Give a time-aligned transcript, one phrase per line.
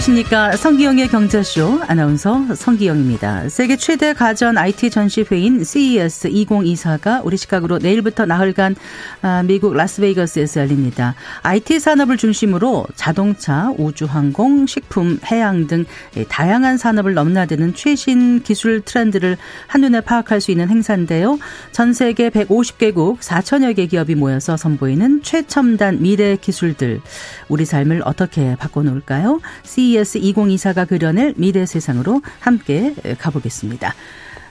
[0.00, 0.56] 안녕하십니까.
[0.56, 3.50] 성기영의 경제쇼 아나운서 성기영입니다.
[3.50, 8.76] 세계 최대 가전 IT 전시회인 CES 2024가 우리 시각으로 내일부터 나흘간
[9.20, 11.14] 아, 미국 라스베이거스에서 열립니다.
[11.42, 15.84] IT 산업을 중심으로 자동차, 우주항공, 식품, 해양 등
[16.28, 21.38] 다양한 산업을 넘나드는 최신 기술 트렌드를 한눈에 파악할 수 있는 행사인데요.
[21.72, 27.02] 전 세계 150개국 4천여 개 기업이 모여서 선보이는 최첨단 미래 기술들.
[27.48, 29.40] 우리 삶을 어떻게 바꿔놓을까요?
[29.64, 33.94] CES 2024가 그려낼 미래 세상으로 함께 가보겠습니다.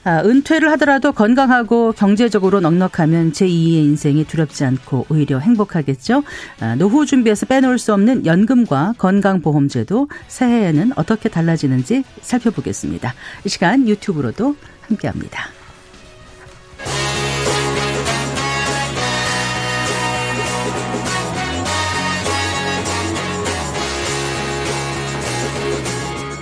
[0.04, 6.24] 아, 은퇴를 하더라도 건강하고 경제적으로 넉넉하면 제2의 인생이 두렵지 않고 오히려 행복하겠죠.
[6.62, 13.14] 아, 노후 준비에서 빼놓을 수 없는 연금과 건강보험제도 새해에는 어떻게 달라지는지 살펴보겠습니다.
[13.46, 14.56] 이 시간 유튜브로도
[14.88, 15.59] 함께합니다.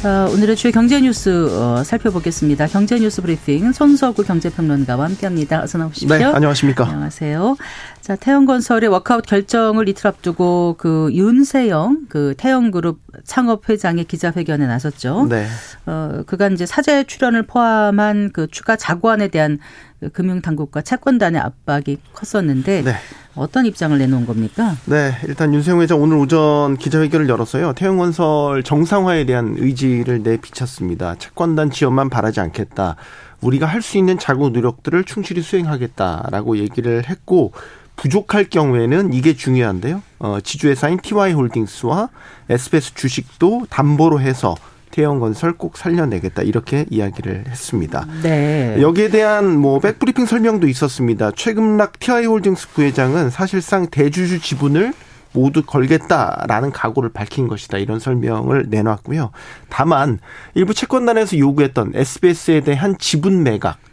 [0.00, 2.68] 자, 오늘의 주요 경제 뉴스 어, 살펴보겠습니다.
[2.68, 5.62] 경제 뉴스 브리핑 손석구 경제평론가와 함께합니다.
[5.62, 6.16] 어서 나오십시오.
[6.16, 6.86] 네, 안녕하십니까.
[6.86, 7.58] 안녕하세요.
[8.00, 15.26] 자, 태영건설의 워크아웃 결정을 이틀 앞두고 그 윤세영 그 태영그룹 창업 회장의 기자회견에 나섰죠.
[15.28, 15.46] 네.
[15.84, 19.58] 어, 그간 이제 사제 출연을 포함한 그 추가 자구안에 대한
[20.00, 22.94] 그 금융당국과 채권단의 압박이 컸었는데 네.
[23.40, 24.76] 어떤 입장을 내놓은 겁니까?
[24.84, 27.72] 네, 일단 윤세용 회장 오늘 오전 기자회견을 열었어요.
[27.72, 31.14] 태영건설 정상화에 대한 의지를 내비쳤습니다.
[31.16, 32.96] 채권단 지원만 바라지 않겠다.
[33.40, 37.52] 우리가 할 수 있는 자구 노력들을 충실히 수행하겠다라고 얘기를 했고
[37.96, 40.02] 부족할 경우에는 이게 중요한데요.
[40.18, 42.10] 어, 지주회사인 TY홀딩스와
[42.50, 44.54] SBS 주식도 담보로 해서
[45.00, 48.06] 태영건설 꼭 살려내겠다 이렇게 이야기를 했습니다.
[48.22, 48.76] 네.
[48.80, 51.30] 여기에 대한 뭐 백브리핑 설명도 있었습니다.
[51.34, 54.92] 최금락 TI홀딩스 부회장은 사실상 대주주 지분을
[55.32, 59.30] 모두 걸겠다라는 각오를 밝힌 것이다 이런 설명을 내놨고요.
[59.70, 60.18] 다만
[60.54, 63.89] 일부 채권단에서 요구했던 SBS에 대한 지분 매각 에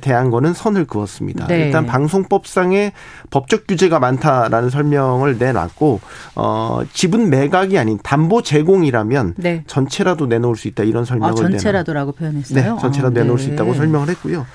[0.00, 1.46] 대한 거는 선을 그었습니다.
[1.48, 1.66] 네.
[1.66, 2.92] 일단 방송법상의
[3.30, 6.00] 법적 규제가 많다라는 설명을 내놨고
[6.36, 9.64] 어 지분 매각이 아닌 담보 제공이라면 네.
[9.66, 12.74] 전체라도 내놓을 수 있다 이런 설명을 아, 전체라도라고 표현했어요.
[12.74, 13.54] 네, 전체라도 아, 내놓을 수 네.
[13.54, 14.46] 있다고 설명을 했고요.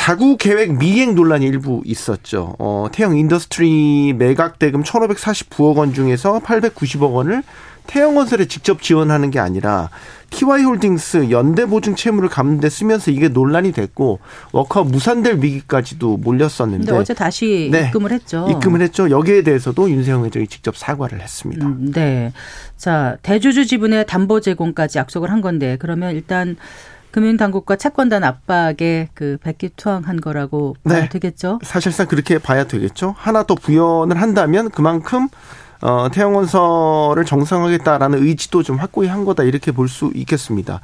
[0.00, 2.56] 자구 계획 미이행 논란이 일부 있었죠.
[2.58, 7.42] 어, 태영 인더스트리 매각 대금 1,549억 원 중에서 890억 원을
[7.86, 9.90] 태형건설에 직접 지원하는 게 아니라
[10.30, 14.20] TY홀딩스 연대보증 채무를 갚는 데 쓰면서 이게 논란이 됐고
[14.52, 18.48] 워커 무산될 위기까지도 몰렸었는데 어제 다시 네, 입금을 했죠.
[18.50, 19.10] 입금을 했죠.
[19.10, 21.66] 여기에 대해서도 윤세영 회장이 직접 사과를 했습니다.
[21.66, 22.32] 음, 네.
[22.78, 26.56] 자, 대주주 지분의 담보 제공까지 약속을 한 건데 그러면 일단
[27.10, 31.08] 금융당국과 채권단 압박에 그 백기투항한 거라고 봐야 네.
[31.08, 31.58] 되겠죠?
[31.62, 33.14] 사실상 그렇게 봐야 되겠죠.
[33.18, 35.28] 하나 더 부연을 한다면 그만큼
[35.82, 40.80] 어, 태영건설을 정상화하겠다라는 의지도 좀 확고히 한 거다 이렇게 볼 수 있겠습니다.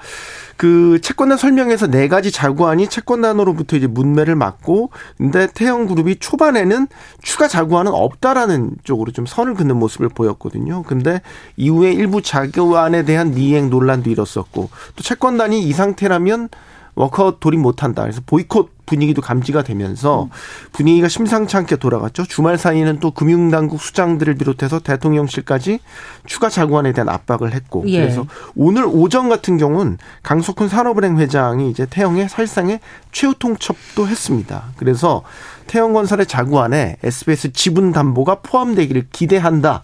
[0.57, 6.89] 그 채권단 설명에서 네 가지 자구안이 채권단으로부터 이제 뭇매를 맞고 근데 태영그룹이 초반에는
[7.23, 10.83] 추가 자구안은 없다라는 쪽으로 좀 선을 긋는 모습을 보였거든요.
[10.83, 11.21] 근데
[11.57, 16.49] 이후에 일부 자구안에 대한 이행 논란도 일었었고 또 채권단이 이 상태라면
[16.97, 18.03] 워크아웃 돌입 못한다.
[18.03, 20.29] 그래서 보이콧 분위기도 감지가 되면서
[20.73, 22.25] 분위기가 심상치 않게 돌아갔죠.
[22.25, 25.81] 주말 사이에는 또 금융당국 수장들을 비롯해서 대통령실까지
[26.25, 28.01] 추가 자구안에 대한 압박을 했고 예.
[28.01, 32.81] 그래서 오늘 오전 같은 경우는 강석훈 산업은행 회장이 이제 태영의 살상에
[33.13, 34.65] 최후 통첩도 했습니다.
[34.77, 35.23] 그래서
[35.67, 39.83] 태영건설의 자구안에 SBS 지분 담보가 포함되기를 기대한다.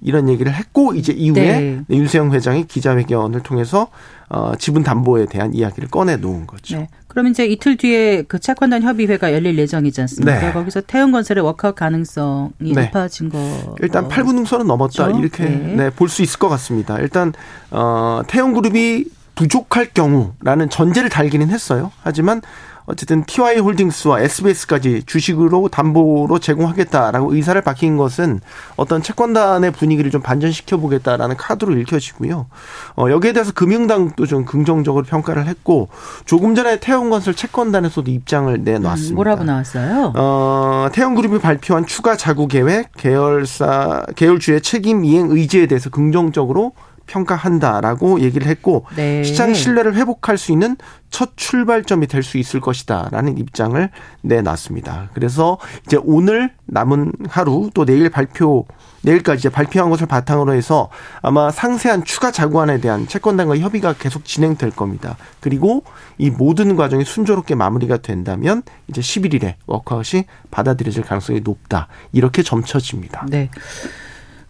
[0.00, 1.96] 이런 얘기를 했고 이제 이후에 네.
[1.96, 3.88] 윤세영 회장이 기자회견을 통해서
[4.28, 6.78] 어, 지분 담보에 대한 이야기를 꺼내 놓은 거죠.
[6.78, 6.88] 네.
[7.08, 10.40] 그럼 이제 이틀 뒤에 그 채권단 협의회가 열릴 예정이지 않습니까?
[10.40, 10.52] 네.
[10.52, 12.84] 거기서 태영건설의 워크아웃 가능성이 네.
[12.84, 15.18] 높아진 거 일단 8분 능선은 넘었다 그렇죠?
[15.18, 15.74] 이렇게 네.
[15.74, 16.98] 네, 볼수 있을 것 같습니다.
[16.98, 17.32] 일단
[17.70, 19.06] 어, 태영그룹이
[19.38, 21.92] 부족할 경우라는 전제를 달기는 했어요.
[22.02, 22.42] 하지만
[22.86, 28.40] 어쨌든 TY 홀딩스와 SBS까지 주식으로 담보로 제공하겠다라고 의사를 밝힌 것은
[28.76, 32.46] 어떤 채권단의 분위기를 좀 반전시켜 보겠다라는 카드로 읽혀지고요.
[32.96, 35.88] 어, 여기에 대해서 금융당도 좀 긍정적으로 평가를 했고
[36.24, 39.12] 조금 전에 태영건설 채권단에서도 입장을 내놨습니다.
[39.12, 40.14] 음, 뭐라고 나왔어요?
[40.16, 46.72] 어, 태영그룹이 발표한 추가 자구 계획, 계열사 계열주의 책임 이행 의지에 대해서 긍정적으로
[47.08, 49.24] 평가한다라고 얘기를 했고 네.
[49.24, 50.76] 시장 신뢰를 회복할 수 있는
[51.10, 53.88] 첫 출발점이 될 수 있을 것이다라는 입장을
[54.20, 55.08] 내놨습니다.
[55.14, 58.66] 그래서 이제 오늘 남은 하루 또 내일 발표
[59.02, 60.90] 내일까지 이제 발표한 것을 바탕으로 해서
[61.22, 65.16] 아마 상세한 추가 자구안에 대한 채권단과 협의가 계속 진행될 겁니다.
[65.40, 65.84] 그리고
[66.18, 71.88] 이 모든 과정이 순조롭게 마무리가 된다면 이제 11일에 워크아웃이 받아들여질 가능성이 높다.
[72.12, 73.26] 이렇게 점쳐집니다.
[73.30, 73.48] 네.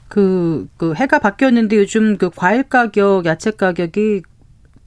[0.08, 4.22] 그, 그 해가 바뀌었는데 요즘 그 과일 가격, 야채 가격이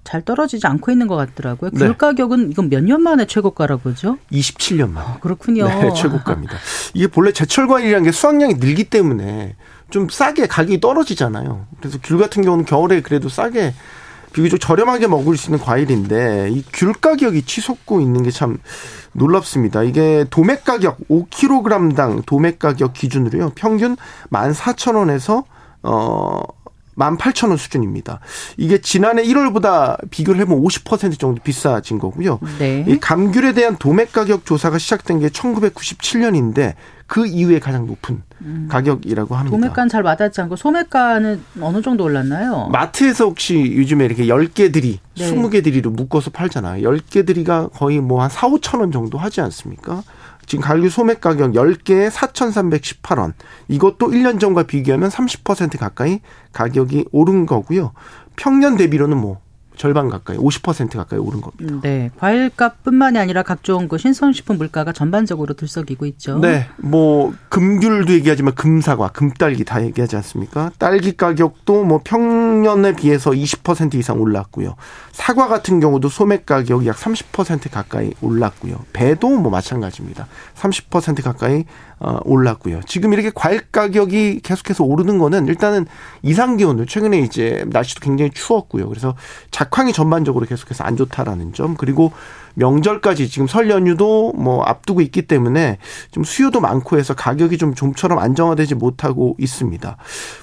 [0.04, 1.70] 잘 떨어지지 않고 있는 것 같더라고요.
[1.74, 1.78] 네.
[1.86, 4.18] 귤 가격은 이건 몇 년 만에 최고가라고 그러죠?
[4.32, 5.04] 27년 만.
[5.06, 5.68] 아, 그렇군요.
[5.68, 6.56] 네, 최고가입니다.
[6.96, 9.56] 이게 본래 제철 과일이라는 게 수확량이 늘기 때문에
[9.92, 11.68] 좀 싸게 가격이 떨어지잖아요.
[11.80, 13.76] 그래서 귤 같은 경우는 겨울에 그래도 싸게
[14.34, 18.58] 비교적 저렴하게 먹을 수 있는 과일인데 이 귤 가격이 치솟고 있는 게 참
[19.14, 19.84] 놀랍습니다.
[19.84, 23.52] 이게 도매 가격 5kg당 도매 가격 기준으로요.
[23.56, 23.98] 평균
[24.32, 25.44] 14,000원에서
[25.84, 26.42] 어
[26.98, 28.20] 18,000원 수준입니다.
[28.58, 32.40] 이게 지난해 1월보다 비교를 해보면 50% 정도 비싸진 거고요.
[32.60, 32.86] 네.
[32.88, 36.74] 이 감귤에 대한 도매 가격 조사가 시작된 게 1997년인데
[37.08, 38.68] 그 이후에 가장 높은 음.
[38.72, 39.56] 가격이라고 합니다.
[39.58, 42.70] 도매가는 잘 와닿지 않고 소매가는 어느 정도 올랐나요?
[42.72, 45.32] 마트에서 혹시 요즘에 이렇게 10개들이 네.
[45.32, 46.90] 20개들이로 묶어서 팔잖아요.
[46.90, 50.04] 10개들이가 거의 뭐 한 4, 5천 원 정도 하지 않습니까?
[50.52, 53.32] 지금 갈류 소매 가격 10개에 4,318원.
[53.70, 56.20] 이것도 1년 전과 비교하면 30% 가까이
[56.52, 57.94] 가격이 오른 거고요.
[58.36, 59.40] 평년 대비로는 뭐
[59.78, 61.80] 절반 가까이 50% 가까이 오른 겁니다.
[61.82, 66.40] 네, 과일값뿐만이 아니라 각종 그 신선식품 물가가 전반적으로 들썩이고 있죠.
[66.40, 70.72] 네, 뭐 금귤도 얘기하지만 금사과, 금딸기 다 얘기하지 않습니까?
[70.78, 74.76] 딸기 가격도 뭐 평년에 비해서 20% 이상 올랐고요.
[75.12, 78.86] 사과 같은 경우도 소매 가격이 약 30% 가까이 올랐고요.
[78.94, 80.28] 배도 뭐 마찬가지입니다.
[80.56, 81.91] 30% 가까이 어,
[82.24, 82.82] 올랐고요.
[82.88, 85.86] 지금 이렇게 과일 가격이 계속해서 오르는 거는 일단은
[86.24, 88.88] 이상 기온을 최근에 이제 날씨도 굉장히 추웠고요.
[88.90, 89.16] 그래서
[89.52, 92.12] 작황이 전반적으로 계속해서 안 좋다라는 점 그리고
[92.56, 95.78] 명절까지 지금 설 연휴도 뭐 앞두고 있기 때문에
[96.12, 99.98] 좀 수요도 많고 해서 가격이 좀 좀처럼 안정화되지 못하고 있습니다.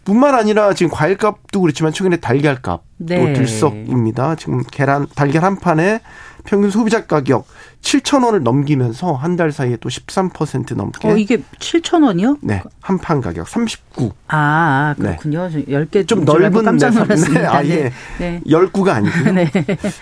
[0.05, 3.33] 뿐만 아니라 지금 과일값도 그렇지만 최근에 달걀값도 네.
[3.33, 4.37] 들썩입니다.
[4.37, 6.01] 지금 계란 달걀 한 판에
[6.45, 7.47] 평균 소비자 가격
[7.83, 11.07] 7천 원을 넘기면서 한 달 사이에 또 13% 넘게.
[11.09, 12.39] 어, 이게 7천 원이요?
[12.43, 12.61] 네.
[12.81, 14.11] 한 판 가격 39.
[14.27, 15.49] 아, 그렇군요.
[15.49, 15.65] 네.
[15.65, 17.41] 10개 좀 넓은 깜짝 놀랐습니다.
[17.41, 18.41] 네, 아 예 네.
[18.47, 19.31] 10구가 아니고요.
[19.33, 19.51] 네.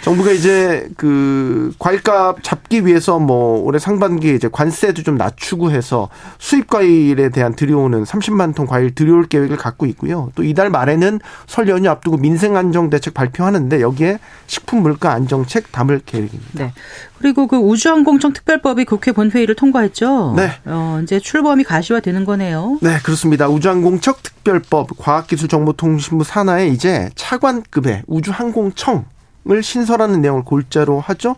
[0.03, 6.09] 정부가 이제 그 과일값 잡기 위해서 뭐 올해 상반기에 이제 관세도 좀 낮추고 해서
[6.39, 10.31] 수입 과일에 대한 들여오는 30만 톤 과일 들여올 계획을 갖고 있고요.
[10.35, 16.01] 또 이달 말에는 설 연휴 앞두고 민생 안정 대책 발표하는데 여기에 식품 물가 안정책 담을
[16.07, 16.51] 계획입니다.
[16.55, 16.73] 네.
[17.19, 20.35] 그리고 그 우주항공청 특별법이 국회 본회의를 통과했죠.
[20.37, 20.51] 네.
[20.67, 22.79] 어, 이제 출범이 가시화되는 거네요.
[22.83, 23.49] 네, 그렇습니다.
[23.49, 29.05] 우주항공청 특별법 과학기술정보통신부 산하에 이제 차관급의 우주항공청
[29.49, 31.37] 을 신설하는 내용을 골자로 하죠.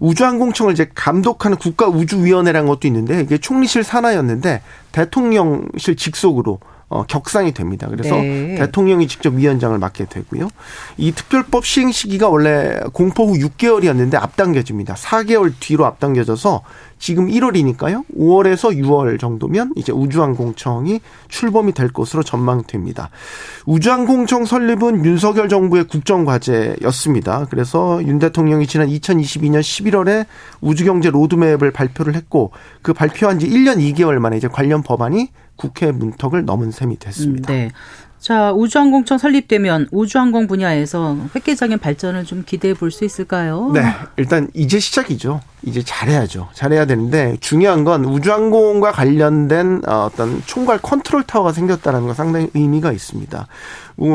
[0.00, 4.60] 우주항공청을 이제 감독하는 국가우주위원회라는 것도 있는데 이게 총리실 산하였는데
[4.90, 6.58] 대통령실 직속으로
[6.94, 7.88] 어, 격상이 됩니다.
[7.90, 8.54] 그래서 네.
[8.54, 10.48] 대통령이 직접 위원장을 맡게 되고요.
[10.96, 14.94] 이 특별법 시행 시기가 원래 공포 후 6개월이었는데 앞당겨집니다.
[14.94, 16.62] 4개월 뒤로 앞당겨져서
[17.00, 18.04] 지금 1월이니까요.
[18.16, 23.10] 5월에서 6월 정도면 이제 우주항공청이 출범이 될 것으로 전망됩니다.
[23.66, 27.48] 우주항공청 설립은 윤석열 정부의 국정과제였습니다.
[27.50, 30.26] 그래서 윤 대통령이 지난 2022년 11월에
[30.60, 36.44] 우주경제 로드맵을 발표를 했고 그 발표한 지 1년 2개월 만에 이제 관련 법안이 국회 문턱을
[36.44, 37.52] 넘은 셈이 됐습니다.
[37.52, 37.70] 음, 네.
[38.18, 43.70] 자, 우주항공청 설립되면 우주항공 분야에서 획기적인 발전을 좀 기대해 볼 수 있을까요?
[43.74, 43.82] 네.
[44.16, 45.40] 일단 이제 시작이죠.
[45.62, 46.48] 이제 잘해야죠.
[46.54, 52.92] 잘해야 되는데 중요한 건 우주항공과 관련된 어, 어떤 총괄 컨트롤 타워가 생겼다는 건 상당히 의미가
[52.92, 53.46] 있습니다.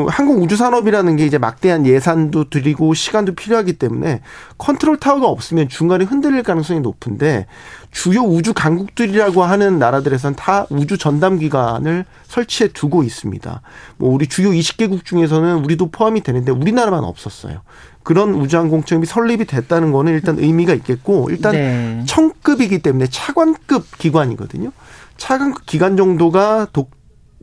[0.08, 4.20] 한국 우주 산업이라는 게 이제 막대한 예산도 들이고 시간도 필요하기 때문에
[4.58, 7.46] 컨트롤 타워가 없으면 중간에 흔들릴 가능성이 높은데
[7.90, 13.62] 주요 우주 강국들이라고 하는 나라들에선 다 우주 전담 기관을 설치해 두고 있습니다.
[13.96, 17.62] 뭐 우리 주요 20개국 중에서는 우리도 포함이 되는데 우리나라만 없었어요.
[18.02, 22.02] 그런 우주항공청이 설립이 됐다는 거는 일단 의미가 있겠고 일단 네.
[22.06, 24.72] 청급이기 때문에 차관급 기관이거든요.
[25.16, 26.99] 차관급 기관 정도가 독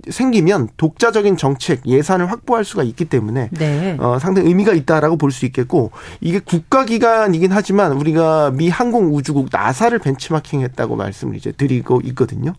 [0.09, 3.97] 생기면 독자적인 정책 예산을 확보할 수가 있기 때문에 네.
[3.99, 10.95] 어, 상당히 의미가 있다라고 볼 수 있겠고 이게 국가기관이긴 하지만 우리가 미 항공우주국 나사를 벤치마킹했다고
[10.95, 12.53] 말씀을 이제 드리고 있거든요.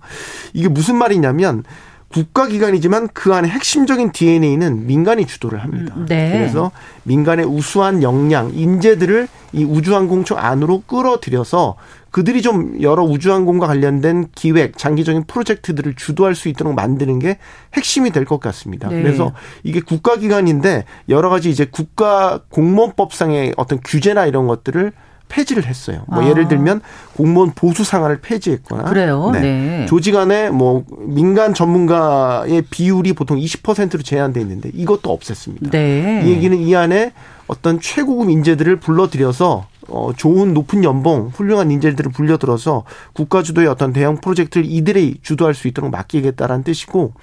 [0.52, 1.64] 이게 무슨 말이냐면
[2.08, 5.94] 국가기관이지만 그 안에 핵심적인 DNA는 민간이 주도를 합니다.
[5.96, 6.32] 음, 네.
[6.32, 6.70] 그래서
[7.02, 11.76] 민간의 우수한 역량, 인재들을 이 우주항공청 안으로 끌어들여서
[12.10, 17.36] 그들이 좀 여러 우주항공과 관련된 기획, 장기적인 프로젝트들을 주도할 수 있도록 만드는 게
[17.74, 18.88] 핵심이 될 것 같습니다.
[18.88, 19.02] 네.
[19.02, 24.92] 그래서 이게 국가기관인데 여러 가지 이제 국가 공무원법상의 어떤 규제나 이런 것들을
[25.28, 26.04] 폐지를 했어요.
[26.06, 26.28] 뭐 아.
[26.28, 26.80] 예를 들면
[27.14, 29.30] 공무원 보수 상한을 폐지했거나 그래요?
[29.32, 29.86] 네.
[29.88, 35.70] 조직 안에 뭐 민간 전문가의 비율이 보통 20%로 제한돼 있는데 이것도 없앴습니다.
[35.70, 36.22] 네.
[36.24, 37.12] 이 얘기는 이 안에
[37.46, 44.20] 어떤 최고급 인재들을 불러들여서 어 좋은 높은 연봉, 훌륭한 인재들을 불려들어서 국가 주도의 어떤 대형
[44.20, 47.14] 프로젝트를 이들이 주도할 수 있도록 맡기겠다라는 뜻이고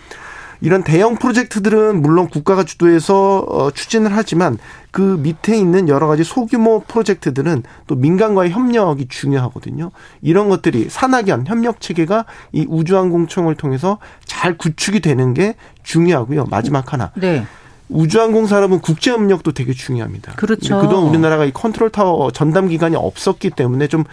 [0.61, 4.57] 이런 대형 프로젝트들은 물론 국가가 주도해서 어, 추진을 하지만
[4.91, 9.91] 그 밑에 있는 여러 가지 소규모 프로젝트들은 또 민간과의 협력이 중요하거든요.
[10.21, 16.45] 이런 것들이 산학연 협력 체계가 이 우주항공청을 통해서 잘 구축이 되는 게 중요하고요.
[16.45, 17.11] 마지막 하나.
[17.15, 17.45] 네.
[17.89, 20.33] 우주항공 산업은 국제 협력도 되게 중요합니다.
[20.33, 20.79] 그렇죠.
[20.79, 24.05] 그동안 우리나라가 이 컨트롤 타워 전담 기관이 없었기 때문에 좀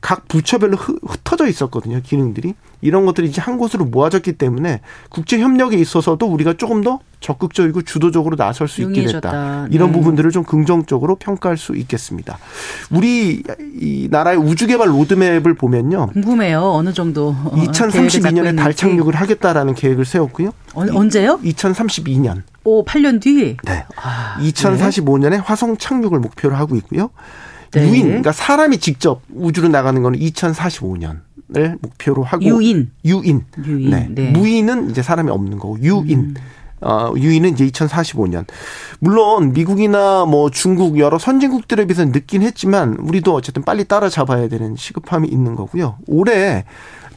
[0.00, 2.00] 각 부처별로 흩- 흩어져 있었거든요.
[2.02, 7.82] 기능들이 이런 것들이 이제 한 곳으로 모아졌기 때문에 국제 협력에 있어서도 우리가 조금 더 적극적이고
[7.82, 9.28] 주도적으로 나설 수 있게 용이해졌다.
[9.30, 9.66] 됐다.
[9.72, 9.98] 이런 네.
[9.98, 12.38] 부분들을 좀 긍정적으로 평가할 수 있겠습니다.
[12.92, 13.42] 우리
[13.80, 16.10] 이 나라의 우주 개발 로드맵을 보면요.
[16.12, 16.60] 궁금해요.
[16.62, 18.72] 어느 정도 어, 계획을 잡고 2032년에 달.
[18.74, 20.50] 착륙을 하겠다라는 계획을 세웠고요.
[20.74, 21.40] 어, 언제요?
[21.42, 22.42] 2032년.
[22.62, 23.56] 오, 8년 뒤.
[23.64, 23.84] 네.
[24.00, 27.10] 아, 2045년에 화성 착륙을 목표로 하고 있고요.
[27.72, 27.88] 네.
[27.88, 31.20] 유인, 그러니까 사람이 직접 우주로 나가는 거는 2045년
[31.56, 32.90] 을 목표로 하고 유인.
[33.06, 33.44] 유인.
[33.64, 33.90] 유인.
[33.90, 34.06] 네.
[34.10, 34.28] 네.
[34.28, 34.32] 음.
[34.34, 36.34] 무인은 이제 사람이 없는 거고 유인.
[36.80, 38.44] 어, 유인은 이제 2045년.
[39.00, 45.28] 물론 미국이나 뭐 중국 여러 선진국들에 비해서 늦긴 했지만 우리도 어쨌든 빨리 따라잡아야 되는 시급함이
[45.28, 45.96] 있는 거고요.
[46.06, 46.64] 올해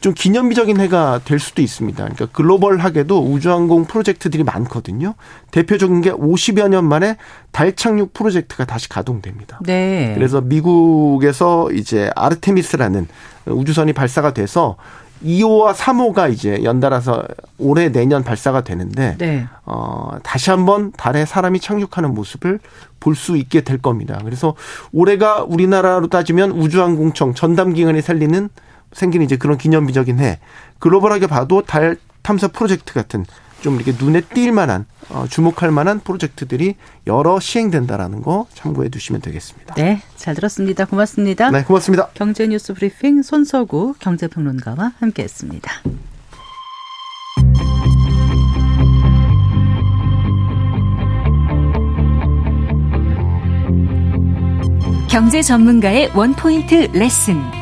[0.02, 1.96] 좀 기념비적인 해가 될 수도 있습니다.
[1.96, 5.14] 그러니까 글로벌하게도 우주항공 프로젝트들이 많거든요.
[5.52, 7.16] 대표적인 게 50여 년 만에
[7.52, 9.60] 달 착륙 프로젝트가 다시 가동됩니다.
[9.62, 10.12] 네.
[10.16, 13.06] 그래서 미국에서 이제 아르테미스라는
[13.46, 14.76] 우주선이 발사가 돼서
[15.24, 17.22] 2호와 3호가 이제 연달아서
[17.58, 19.46] 올해 내년 발사가 되는데 네.
[19.64, 22.58] 어 다시 한번 달에 사람이 착륙하는 모습을
[22.98, 24.18] 볼 수 있게 될 겁니다.
[24.24, 24.56] 그래서
[24.92, 28.48] 올해가 우리나라로 따지면 우주항공청 전담 기관이 살리는
[28.92, 30.38] 생기는 이제 그런 기념비적인 해.
[30.78, 33.24] 글로벌하게 봐도 달 탐사 프로젝트 같은
[33.60, 36.74] 좀 이렇게 눈에 띌 만한 어, 주목할 만한 프로젝트들이
[37.06, 39.74] 여러 시행된다라는 거 참고해 두시면 되겠습니다.
[39.74, 40.02] 네.
[40.16, 40.84] 잘 들었습니다.
[40.84, 41.50] 고맙습니다.
[41.50, 42.08] 네, 고맙습니다.
[42.14, 45.70] 경제 뉴스 브리핑 손서구 경제평론가와 함께 했습니다.
[55.08, 57.61] 경제 전문가의 원 포인트 레슨.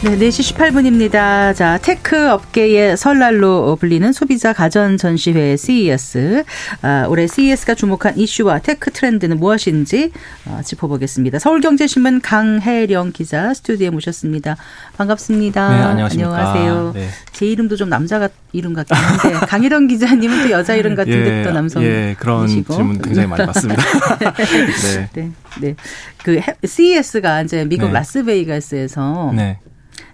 [0.00, 1.52] 네, 4시 18분입니다.
[1.56, 6.44] 자, tech 업계의 설날로 불리는 소비자 가전 전시회 CES.
[6.82, 10.12] 아, 올해 CES가 주목한 이슈와 tech 트렌드는 무엇인지
[10.46, 11.40] 어, 짚어보겠습니다.
[11.40, 14.56] 서울경제신문 강혜령 기자 스튜디오에 모셨습니다.
[14.96, 15.68] 반갑습니다.
[15.68, 16.28] 네, 안녕하십니까.
[16.38, 16.92] 안녕하세요.
[16.94, 17.08] 네.
[17.32, 21.50] 제 이름도 좀 남자 같 이름 같긴 한데 강혜령 기자님은 또 여자 이름 같은데 또
[21.50, 21.82] 남성.
[21.82, 23.82] 예, 그런 질문 굉장히 많이 받습니다.
[24.20, 25.08] 네.
[25.12, 25.74] 네, 네.
[26.22, 27.94] 그 해- CES가 이제 미국 네.
[27.94, 29.58] 라스베이거스에서 네.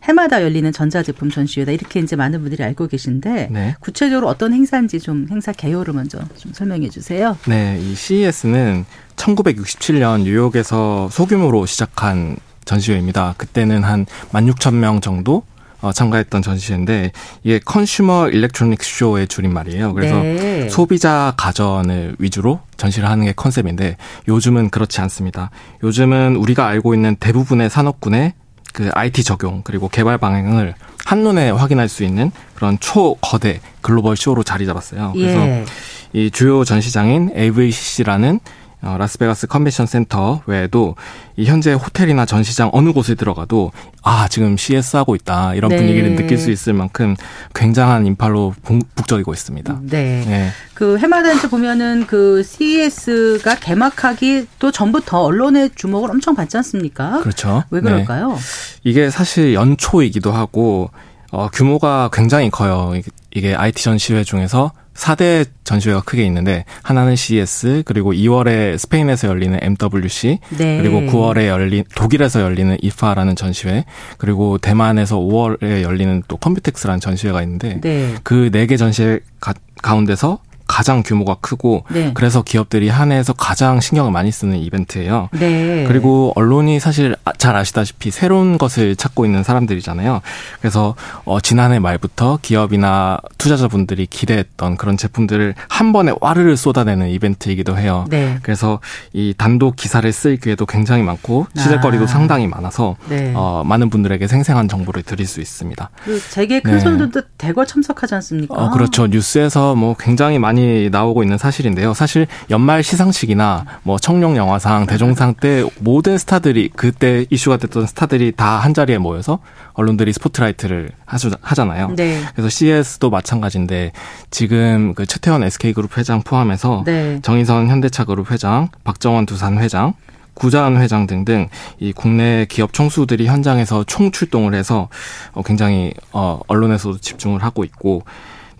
[0.04, 3.74] 해마다 열리는 전자제품 전시회다 이렇게 이제 많은 분들이 알고 계신데 네.
[3.80, 7.36] 구체적으로 어떤 행사인지 좀 행사 개요를 먼저 좀 설명해 주세요.
[7.46, 8.84] 네, 이 CES는
[9.16, 13.34] 1967년 뉴욕에서 소규모로 시작한 전시회입니다.
[13.36, 15.42] 그때는 한 16,000명 정도
[15.80, 19.92] 어, 참가했던 전시회인데 이게 Consumer Electronic Show의 줄임말이에요.
[19.92, 20.68] 그래서 네.
[20.70, 25.50] 소비자 가전을 위주로 전시를 하는 게 컨셉인데 요즘은 그렇지 않습니다.
[25.82, 28.32] 요즘은 우리가 알고 있는 대부분의 산업군의
[28.74, 30.74] 그 IT 적용 그리고 개발 방향을
[31.06, 35.12] 한눈에 확인할 수 있는 그런 초거대 글로벌 쇼로 자리 잡았어요.
[35.14, 35.64] 그래서 예.
[36.12, 40.94] 이 주요 전시장인 LVCC라는 어, 라스베가스 컨벤션 센터 외에도
[41.36, 43.72] 이 현지 호텔이나 전시장 어느 곳에 들어가도
[44.02, 45.76] 아 지금 CES 하고 있다 이런 네.
[45.78, 47.16] 분위기를 느낄 수 있을 만큼
[47.54, 49.78] 굉장한 인파로 복- 북적이고 있습니다.
[49.82, 50.24] 네.
[50.26, 50.50] 네.
[50.74, 57.20] 그 해마다 이제 보면은 그 CES가 개막하기 또 전부터 언론의 주목을 엄청 받지 않습니까?
[57.20, 57.64] 그렇죠.
[57.70, 57.90] 왜 네.
[57.90, 58.36] 그럴까요?
[58.84, 60.90] 이게 사실 연초이기도 하고
[61.30, 62.92] 어, 규모가 굉장히 커요.
[63.34, 70.38] 이게 IT 전시회 중에서 4대 전시회가 크게 있는데 하나는 CES 그리고 2월에 스페인에서 열리는 MWC
[70.56, 70.78] 네.
[70.78, 73.84] 그리고 9월에 열린 독일에서 열리는 IFA라는 전시회
[74.18, 78.14] 그리고 대만에서 5월에 열리는 또 컴퓨텍스라는 전시회가 있는데 네.
[78.22, 82.10] 그네 개 전시회 가, 가운데서 가장 규모가 크고 네.
[82.14, 85.28] 그래서 기업들이 한 해에서 가장 신경을 많이 쓰는 이벤트예요.
[85.32, 85.84] 네.
[85.86, 90.22] 그리고 언론이 사실 아- 잘 아시다시피 새로운 것을 찾고 있는 사람들이잖아요.
[90.60, 90.94] 그래서
[91.26, 98.06] 어 지난해 말부터 기업이나 투자자분들이 기대했던 그런 제품들을 한 번에 와르르 쏟아내는 이벤트이기도 해요.
[98.08, 98.38] 네.
[98.42, 98.80] 그래서
[99.12, 102.06] 이 단독 기사를 쓸 기회도 굉장히 많고 시대거리도 아.
[102.06, 103.32] 상당히 많아서 네.
[103.36, 105.90] 어 많은 분들에게 생생한 정보를 드릴 수 있습니다.
[106.04, 106.80] 그 세계 큰 네.
[106.80, 108.54] 손들도 대거 참석하지 않습니까?
[108.54, 109.06] 어, 그렇죠.
[109.06, 110.53] 뉴스에서 뭐 굉장히 많이
[110.90, 111.94] 나오고 있는 사실인데요.
[111.94, 118.54] 사실 연말 시상식이나 뭐 청룡 영화상, 대종상 때 모든 스타들이 그때 이슈가 됐던 스타들이 다
[118.64, 119.40] 한 자리에 모여서
[119.74, 121.90] 언론들이 스포트라이트를 하잖아요.
[121.96, 122.20] 네.
[122.34, 123.92] 그래서 CES도 마찬가지인데
[124.30, 127.18] 지금 그 최태원 SK그룹 회장 포함해서 네.
[127.20, 129.92] 정의선 현대차그룹 회장, 박정원 두산 회장,
[130.34, 134.88] 구자은 회장 등등 이 국내 기업 총수들이 현장에서 총출동을 해서
[135.32, 138.02] 어, 굉장히 어, 언론에서도 집중을 하고 있고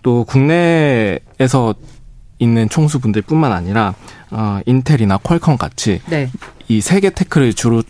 [0.05, 1.73] 또 국내에서
[2.37, 3.95] 있는 총수분들뿐만 아니라
[4.29, 6.29] 어, 인텔이나 퀄컴 같이 네.
[6.67, 7.81] 이 세계 테크를 주로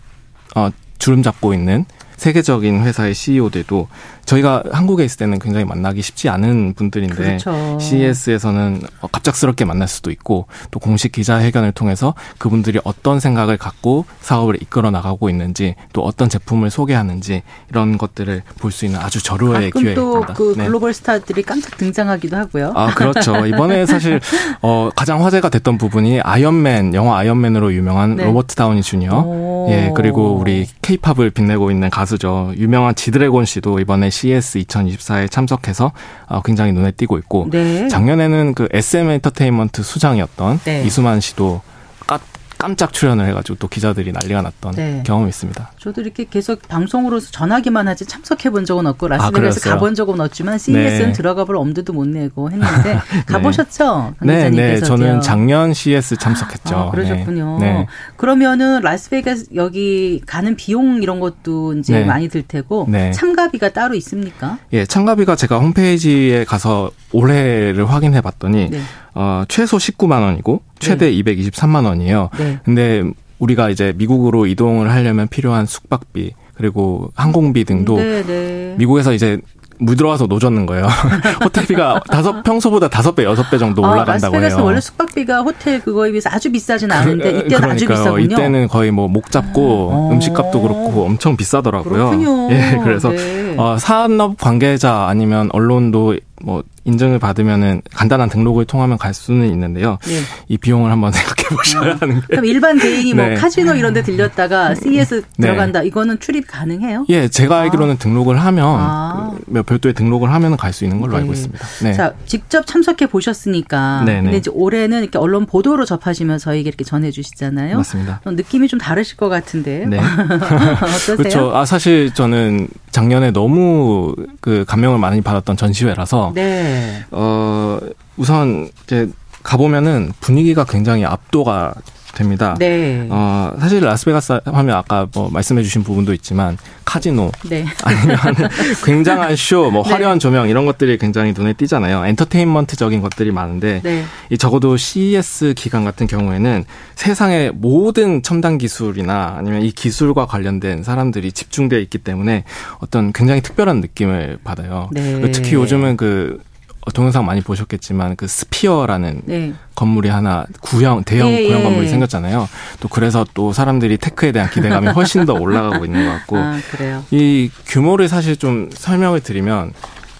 [0.55, 1.83] 어, 주름 잡고 있는
[2.15, 3.89] 세계적인 회사의 CEO들도
[4.25, 7.79] 저희가 한국에 있을 때는 굉장히 만나기 쉽지 않은 분들인데 그렇죠.
[7.79, 14.61] CES에서는 어, 갑작스럽게 만날 수도 있고 또 공식 기자회견을 통해서 그분들이 어떤 생각을 갖고 사업을
[14.61, 19.81] 이끌어 나가고 있는지 또 어떤 제품을 소개하는지 이런 것들을 볼 수 있는 아주 절호의 가끔
[19.81, 20.33] 기회입니다.
[20.33, 20.65] 또그 네.
[20.65, 22.73] 글로벌 스타들이 깜짝 등장하기도 하고요.
[22.75, 23.45] 아, 그렇죠.
[23.45, 24.19] 이번에 사실,
[24.61, 28.25] 어, 가장 화제가 됐던 부분이 아이언맨, 영화 아이언맨으로 유명한 네.
[28.25, 29.21] 로버트 다우니 주니어.
[29.25, 29.67] 오.
[29.69, 32.51] 예, 그리고 우리 케이팝을 빛내고 있는 가수죠.
[32.57, 35.91] 유명한 지드래곤 씨도 이번에 CES 2024에 참석해서
[36.27, 37.47] 어, 굉장히 눈에 띄고 있고.
[37.51, 37.87] 네.
[37.89, 40.83] 작년에는 그 SM 엔터테인먼트 수장이었던 네.
[40.85, 41.61] 이수만 씨도
[42.07, 42.19] 까,
[42.57, 45.03] 깜짝 출연을 해가지고 또 기자들이 난리가 났던 네.
[45.05, 45.71] 경험이 있습니다.
[45.77, 49.73] 저도 이렇게 계속 방송으로서 전하기만 하지 참석해 본 적은 없고 아, 라스베가스 그랬어요?
[49.73, 51.11] 가본 적은 없지만 CES는 네.
[51.11, 54.13] 들어가 볼 엄두도 못 내고 했는데 가보셨죠?
[54.17, 54.79] 강 네, 네.
[54.79, 56.75] 저는 작년 CS 참석했죠.
[56.75, 57.57] 아, 그러셨군요.
[57.59, 57.73] 네.
[57.73, 57.87] 네.
[58.17, 62.05] 그러면은 라스베가스 여기 가는 비용 이런 것도 이제 네.
[62.05, 63.11] 많이 들 테고 네.
[63.11, 64.57] 참가비가 따로 있습니까?
[64.73, 68.79] 예, 참가비가 제가 홈페이지에 가서 올해를 확인해 봤더니 네.
[69.13, 72.29] 어, 최소 19만 원이고 최대 223만 원이에요.
[72.37, 72.59] 네.
[72.63, 73.03] 근데
[73.39, 78.75] 우리가 이제 미국으로 이동을 하려면 필요한 숙박비 그리고 항공비 등도 네, 네.
[78.77, 79.39] 미국에서 이제
[79.77, 80.85] 물들어와서 노졌는 거예요.
[81.43, 84.65] 호텔비가 다섯 평소보다 다섯 배 여섯 배 정도 아, 올라간다고 라스베가스 해요.
[84.65, 87.85] 원래 숙박비가 호텔 그거에 비해서 아주 비싸진 않은데 그- 이때는 아주.
[87.85, 88.19] 비싸군요.
[88.23, 90.09] 이때는 거의 뭐 목 잡고 어.
[90.13, 91.91] 음식값도 그렇고 엄청 비싸더라고요.
[92.09, 92.51] 그렇군요.
[92.55, 93.55] 예, 그래서 네.
[93.57, 99.97] 어, 산업 관계자 아니면 언론도 뭐 인증을 받으면은 간단한 등록을 통하면 갈 수는 있는데요.
[100.05, 100.19] 네.
[100.47, 102.27] 이 비용을 한번 생각해 보셔야 하는 게.
[102.27, 103.33] 그럼 일반 개인이 뭐 네.
[103.33, 105.47] 카지노 이런 데 들렸다가 CES 네.
[105.47, 105.81] 들어간다.
[105.81, 107.07] 이거는 출입 가능해요?
[107.09, 109.31] 예, 제가 알기로는 등록을 하면 아.
[109.35, 111.19] 그, 뭐 별도의 등록을 하면 갈 수 있는 걸로 네.
[111.21, 111.65] 알고 있습니다.
[111.83, 111.93] 네.
[111.93, 114.03] 자, 직접 참석해 보셨으니까.
[114.05, 114.23] 네, 네.
[114.23, 117.77] 근데 이제 올해는 이렇게 언론 보도로 접하시면 저에게 이렇게 전해 주시잖아요.
[117.77, 118.19] 맞습니다.
[118.25, 119.85] 느낌이 좀 다르실 것 같은데.
[119.87, 119.97] 네.
[120.83, 121.15] 어떠세요?
[121.17, 121.55] 그렇죠.
[121.55, 127.03] 아 사실 저는 작년에 너무 그 감명을 많이 받았던 전시회라서 네.
[127.11, 127.79] 어
[128.17, 129.09] 우선 이제
[129.41, 131.73] 가보면은 분위기가 굉장히 압도가
[132.15, 132.55] 됩니다.
[132.57, 133.07] 네.
[133.11, 137.65] 어 사실 라스베가스 하면 아까 뭐 말씀해주신 부분도 있지만 카지노 네.
[137.83, 138.17] 아니면
[138.83, 139.91] 굉장한 쇼, 뭐 네.
[139.91, 142.05] 화려한 조명 이런 것들이 굉장히 눈에 띄잖아요.
[142.05, 144.03] 엔터테인먼트적인 것들이 많은데 네.
[144.29, 151.31] 이 적어도 CES 기간 같은 경우에는 세상의 모든 첨단 기술이나 아니면 이 기술과 관련된 사람들이
[151.31, 152.43] 집중되어 있기 때문에
[152.79, 154.89] 어떤 굉장히 특별한 느낌을 받아요.
[154.91, 155.31] 네.
[155.31, 156.54] 특히 요즘은 그 어,
[156.93, 159.53] 동영상 많이 보셨겠지만 그 스피어라는 네.
[159.75, 161.63] 건물이 하나 구형 대형 예, 구형 예.
[161.63, 162.47] 건물이 생겼잖아요.
[162.79, 167.03] 또 그래서 또 사람들이 테크에 대한 기대감이 훨씬 더 올라가고 있는 것 같고 아, 그래요.
[167.11, 169.73] 이 규모를 사실 좀 설명을 드리면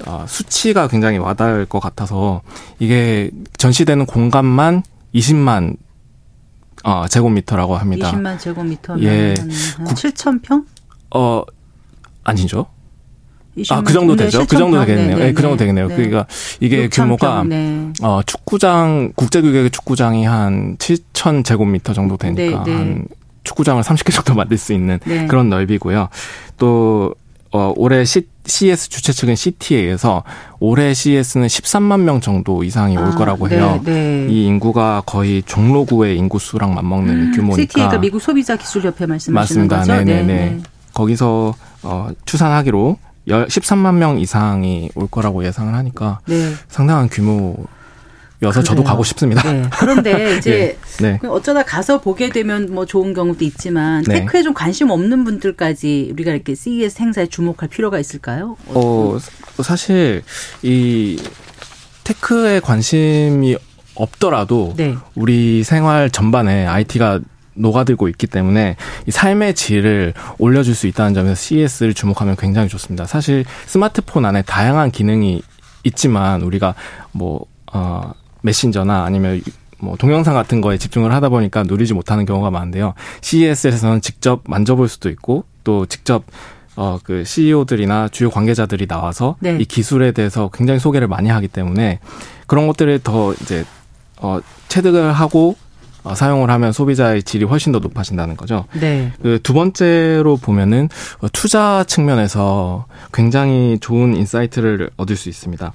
[0.08, 2.42] 어, 수치가 굉장히 와닿을 것 같아서
[2.80, 5.78] 이게 전시되는 공간만 20만
[6.84, 8.12] 어, 제곱미터라고 합니다.
[8.12, 9.34] 20만 제곱미터면 예.
[9.40, 10.66] 한, 한 국- 7천 평?
[11.14, 11.44] 어
[12.24, 12.66] 아니죠?
[13.58, 14.40] 20만 아그 정도 네, 되죠?
[14.40, 14.86] 그 7천 정도 평.
[14.86, 15.18] 되겠네요.
[15.18, 15.88] 네, 네, 그 정도 되겠네요.
[15.88, 15.96] 네.
[15.96, 16.26] 그러니까
[16.60, 17.94] 이게 6천 규모가 평, 네.
[18.02, 22.78] 어 축구장 국제 규격의 축구장이 한 7천 제곱미터 정도 되니까 네, 네.
[22.78, 23.06] 한
[23.44, 25.28] 축구장을 30개 정도 만들 수 있는 네.
[25.28, 26.10] 그런 넓이고요.
[26.58, 27.14] 또
[27.52, 30.24] 어, 올해 C, CS 주최 측은 CTA에서
[30.60, 33.80] 올해 CS는 13만 명 정도 이상이 올 아, 거라고 네, 해요.
[33.86, 34.28] 네.
[34.30, 37.62] 이 인구가 거의 종로구의 인구 수랑 맞먹는 규모니까.
[37.62, 39.78] CTA가 미국 소비자 기술협회 말씀하시는 맞습니다.
[39.80, 39.94] 거죠?
[40.04, 40.58] 네네네.
[40.94, 42.96] 거기서 어, 추산하기로 열-
[43.28, 46.54] 13만 명 이상이 올 거라고 예상을 하니까 네.
[46.68, 47.66] 상당한 규모
[48.42, 49.42] 여서 저도 가고 싶습니다.
[49.52, 49.64] 네.
[49.80, 51.20] 그런데 이제 네.
[51.22, 51.28] 네.
[51.28, 54.20] 어쩌다 가서 보게 되면 뭐 좋은 경우도 있지만 네.
[54.20, 58.58] 테크에 좀 관심 없는 분들까지 우리가 이렇게 CES 행사에 주목할 필요가 있을까요?
[58.68, 59.18] 어,
[59.64, 60.22] 사실
[60.62, 61.22] 이
[62.04, 63.56] 테크에 관심이
[63.96, 64.96] 없더라도 네.
[65.16, 67.20] 우리 생활 전반에 IT가
[67.56, 68.76] 녹아들고 있기 때문에
[69.08, 73.06] 이 삶의 질을 올려줄 수 있다는 점에서 CES를 주목하면 굉장히 좋습니다.
[73.06, 75.42] 사실 스마트폰 안에 다양한 기능이
[75.84, 76.76] 있지만 우리가
[77.12, 79.42] 뭐, 어, 메신저나 아니면
[79.80, 82.94] 뭐 동영상 같은 거에 집중을 하다 보니까 누리지 못하는 경우가 많은데요.
[83.22, 86.24] CES에서는 직접 만져볼 수도 있고 또 직접
[86.76, 89.58] 어, 그 CEO들이나 주요 관계자들이 나와서 네.
[89.60, 92.00] 이 기술에 대해서 굉장히 소개를 많이 하기 때문에
[92.48, 93.64] 그런 것들을 더 이제
[94.18, 95.65] 어, 체득을 하고 어,
[96.14, 98.66] 사용을 하면 소비자의 질이 훨씬 더 높아진다는 거죠.
[98.74, 99.12] 네.
[99.22, 100.90] 그 두 번째로 보면은
[101.22, 105.72] 어, 투자 측면에서 굉장히 좋은 insight를 얻을 수 있습니다.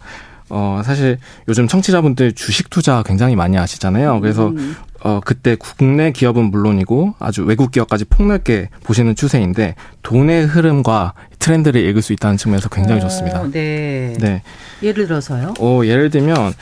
[0.49, 4.21] 어, 사실 요즘 청취자분들 주식 투자 굉장히 많이 하시잖아요.
[4.21, 4.75] 그래서 음.
[5.03, 12.03] 어, 그때 국내 기업은 물론이고 아주 외국 기업까지 폭넓게 보시는 추세인데 돈의 흐름과 트렌드를 읽을
[12.03, 13.45] 수 있다는 측면에서 굉장히 어, 좋습니다.
[13.51, 14.15] 네.
[14.19, 14.43] 네.
[14.83, 15.55] 예를 들어서요?
[15.61, 16.53] 어, 예를 들면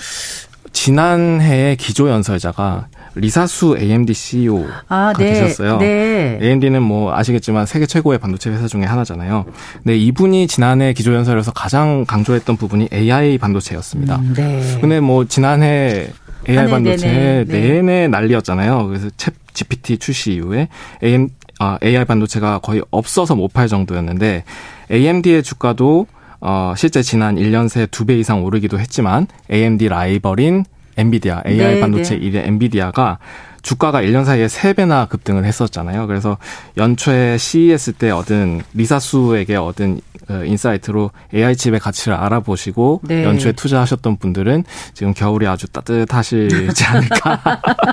[0.73, 5.33] 지난해에 기조 연설자가 리사수 AMD CEO가 아, 네.
[5.33, 5.79] 계셨어요.
[5.79, 6.39] 네.
[6.41, 9.45] AMD는 뭐 아시겠지만 세계 최고의 반도체 회사 중에 하나잖아요.
[9.83, 14.17] 네, 이분이 지난해 기조 연설에서 가장 강조했던 부분이 AI 반도체였습니다.
[14.17, 14.79] 음, 네.
[14.81, 16.09] 근데 뭐 지난해
[16.49, 17.45] AI 아, 네, 반도체 네네.
[17.45, 17.61] 네.
[17.83, 18.87] 내내 난리였잖아요.
[18.87, 20.69] 그래서 챗 GPT 출시 이후에
[21.03, 21.29] AM
[21.59, 24.45] 아, AI 반도체가 거의 없어서 못 팔 정도였는데
[24.93, 26.07] AMD의 주가도
[26.41, 30.65] 어, 실제 지난 1년 새 두 배 이상 오르기도 했지만 AMD 라이벌인
[30.97, 32.21] 엔비디아, AI 네, 반도체 네.
[32.31, 33.19] 1위 엔비디아가
[33.63, 36.07] 주가가 1년 사이에 3배나 급등을 했었잖아요.
[36.07, 36.39] 그래서
[36.77, 43.25] 연초에 CES 때 얻은 리사수에게 얻은 어, insight로 AI 칩의 가치를 알아보시고 네.
[43.25, 47.41] 연초에 투자하셨던 분들은 지금 겨울이 아주 따뜻하시지 않을까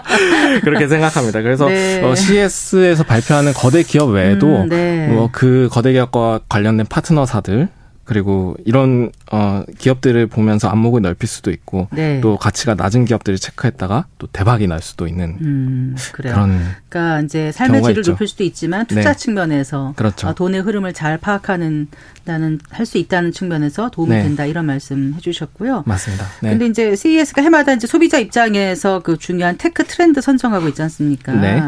[0.63, 1.41] 그렇게 생각합니다.
[1.41, 2.01] 그래서 네.
[2.03, 5.07] 어, CES에서 발표하는 거대 기업 외에도 음, 네.
[5.07, 7.69] 뭐그 거대 기업과 관련된 파트너사들
[8.05, 12.21] 그리고 이런 어 기업들을 보면서 안목을 넓힐 수도 있고 네.
[12.21, 17.81] 또 가치가 낮은 기업들을 체크했다가 또 대박이 날 수도 있는 음, 그런 그러니까 이제 삶의
[17.81, 18.11] 질을 있죠.
[18.11, 19.17] 높일 수도 있지만 투자 네.
[19.17, 20.27] 측면에서 그렇죠.
[20.27, 21.87] 어, 돈의 흐름을 잘 파악하는
[22.25, 24.23] 나는 할 수 있다는 측면에서 도움이 네.
[24.23, 25.83] 된다 이런 말씀 해주셨고요.
[25.85, 26.25] 맞습니다.
[26.41, 26.49] 네.
[26.51, 31.33] 근데 이제 CES가 해마다 이제 소비자 입장에서 그 중요한 tech 트렌드 선정하고 있지 않습니까?
[31.33, 31.61] 네.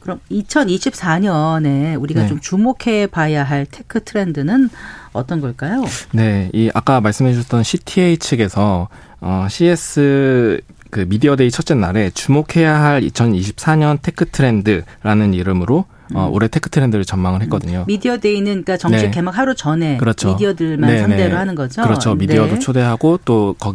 [0.00, 2.28] 그럼 2024년에 우리가 네.
[2.28, 4.70] 좀 주목해 봐야 할 tech 트렌드는
[5.12, 5.84] 어떤 걸까요?
[6.12, 8.88] 네, 이 아까 말씀해 주셨던 CTA 측에서
[9.20, 16.32] 어 CES 그 미디어데이 첫째 날에 주목해야 할 2024년 tech 트렌드라는 이름으로 어, 음.
[16.32, 17.84] 올해 tech 트렌드를 전망을 했거든요.
[17.86, 19.10] 미디어 데이는 그러니까 정식 네.
[19.10, 20.32] 개막 하루 전에 그렇죠.
[20.32, 21.36] 미디어들만 네, 상대로 네.
[21.36, 21.82] 하는 거죠.
[21.82, 22.14] 그렇죠.
[22.14, 22.58] 미디어도 네.
[22.58, 23.74] 초대하고 또 거,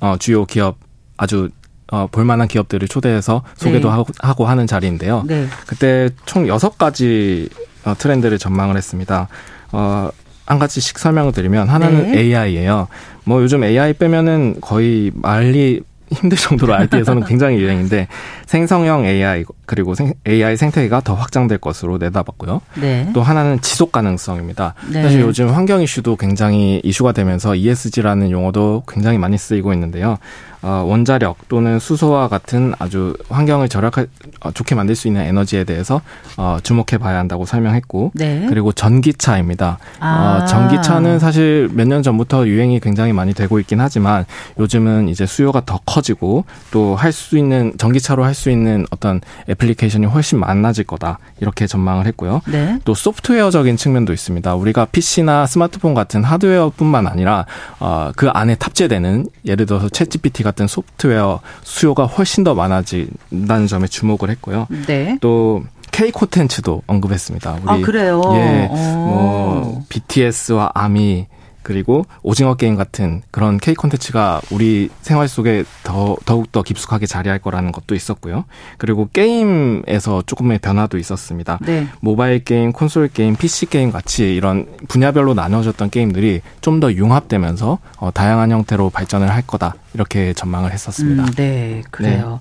[0.00, 0.76] 어, 주요 기업
[1.16, 1.50] 아주
[1.92, 3.94] 어, 볼만한 기업들을 초대해서 소개도 네.
[3.94, 5.24] 하고, 하고 하는 자리인데요.
[5.26, 5.46] 네.
[5.66, 7.48] 그때 총 여섯 가지
[7.84, 9.28] 어, 트렌드를 전망을 했습니다.
[9.72, 10.10] 어,
[10.46, 12.20] 한 가지씩 설명을 드리면 하나는 네.
[12.20, 12.88] AI예요.
[13.24, 18.08] 뭐 요즘 AI 빼면은 거의 말리 힘들 정도로 IT에서는 굉장히 유행인데
[18.46, 22.60] 생성형 AI 그리고 생, AI 생태계가 더 확장될 것으로 내다봤고요.
[22.80, 23.08] 네.
[23.14, 24.74] 또 하나는 지속 가능성입니다.
[24.92, 25.02] 네.
[25.02, 30.18] 사실 요즘 환경 이슈도 굉장히 이슈가 되면서 ESG라는 용어도 굉장히 많이 쓰이고 있는데요.
[30.62, 34.08] 어, 원자력 또는 수소와 같은 아주 환경을 절약할
[34.40, 36.00] 어, 좋게 만들 수 있는 에너지에 대해서
[36.36, 38.46] 어, 주목해 봐야 한다고 설명했고 네.
[38.48, 39.78] 그리고 전기차입니다.
[40.00, 40.40] 아.
[40.42, 44.24] 어, 전기차는 사실 몇 년 전부터 유행이 굉장히 많이 되고 있긴 하지만
[44.60, 50.06] 요즘은 이제 수요가 더 커지고 또 할 수 있는 전기차로 할 수 있는 어떤 애플리케이션이
[50.06, 52.42] 훨씬 많아질 거다 이렇게 전망을 했고요.
[52.46, 52.78] 네.
[52.84, 54.54] 또 소프트웨어적인 측면도 있습니다.
[54.54, 57.46] 우리가 PC나 스마트폰 같은 하드웨어뿐만 아니라
[57.80, 64.30] 어, 그 안에 탑재되는 예를 들어서 ChatGPT가 같은 소프트웨어 수요가 훨씬 더 많아진다는 점에 주목을
[64.30, 64.66] 했고요.
[64.86, 65.16] 네.
[65.20, 67.58] 또 K 콘텐츠도 언급했습니다.
[67.62, 68.20] 우리 아 그래요?
[68.34, 68.74] 예, 오.
[68.74, 71.26] 뭐 BTS와 아미
[71.62, 77.38] 그리고 오징어 게임 같은 그런 K 콘텐츠가 우리 생활 속에 더 더욱 더 깊숙하게 자리할
[77.38, 78.44] 거라는 것도 있었고요.
[78.78, 81.58] 그리고 게임에서 조금의 변화도 있었습니다.
[81.62, 81.86] 네.
[82.00, 88.10] 모바일 게임, 콘솔 게임, PC 게임 같이 이런 분야별로 나눠졌던 게임들이 좀 더 융합되면서 어,
[88.10, 91.24] 다양한 형태로 발전을 할 거다 이렇게 전망을 했었습니다.
[91.24, 92.40] 음, 네, 그래요.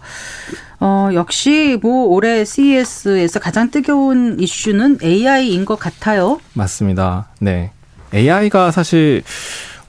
[0.50, 0.58] 네.
[0.80, 6.40] 어, 역시 뭐 올해 CES에서 가장 뜨거운 이슈는 AI인 것 같아요.
[6.54, 7.28] 맞습니다.
[7.42, 7.72] 네.
[8.14, 9.24] AI가 사실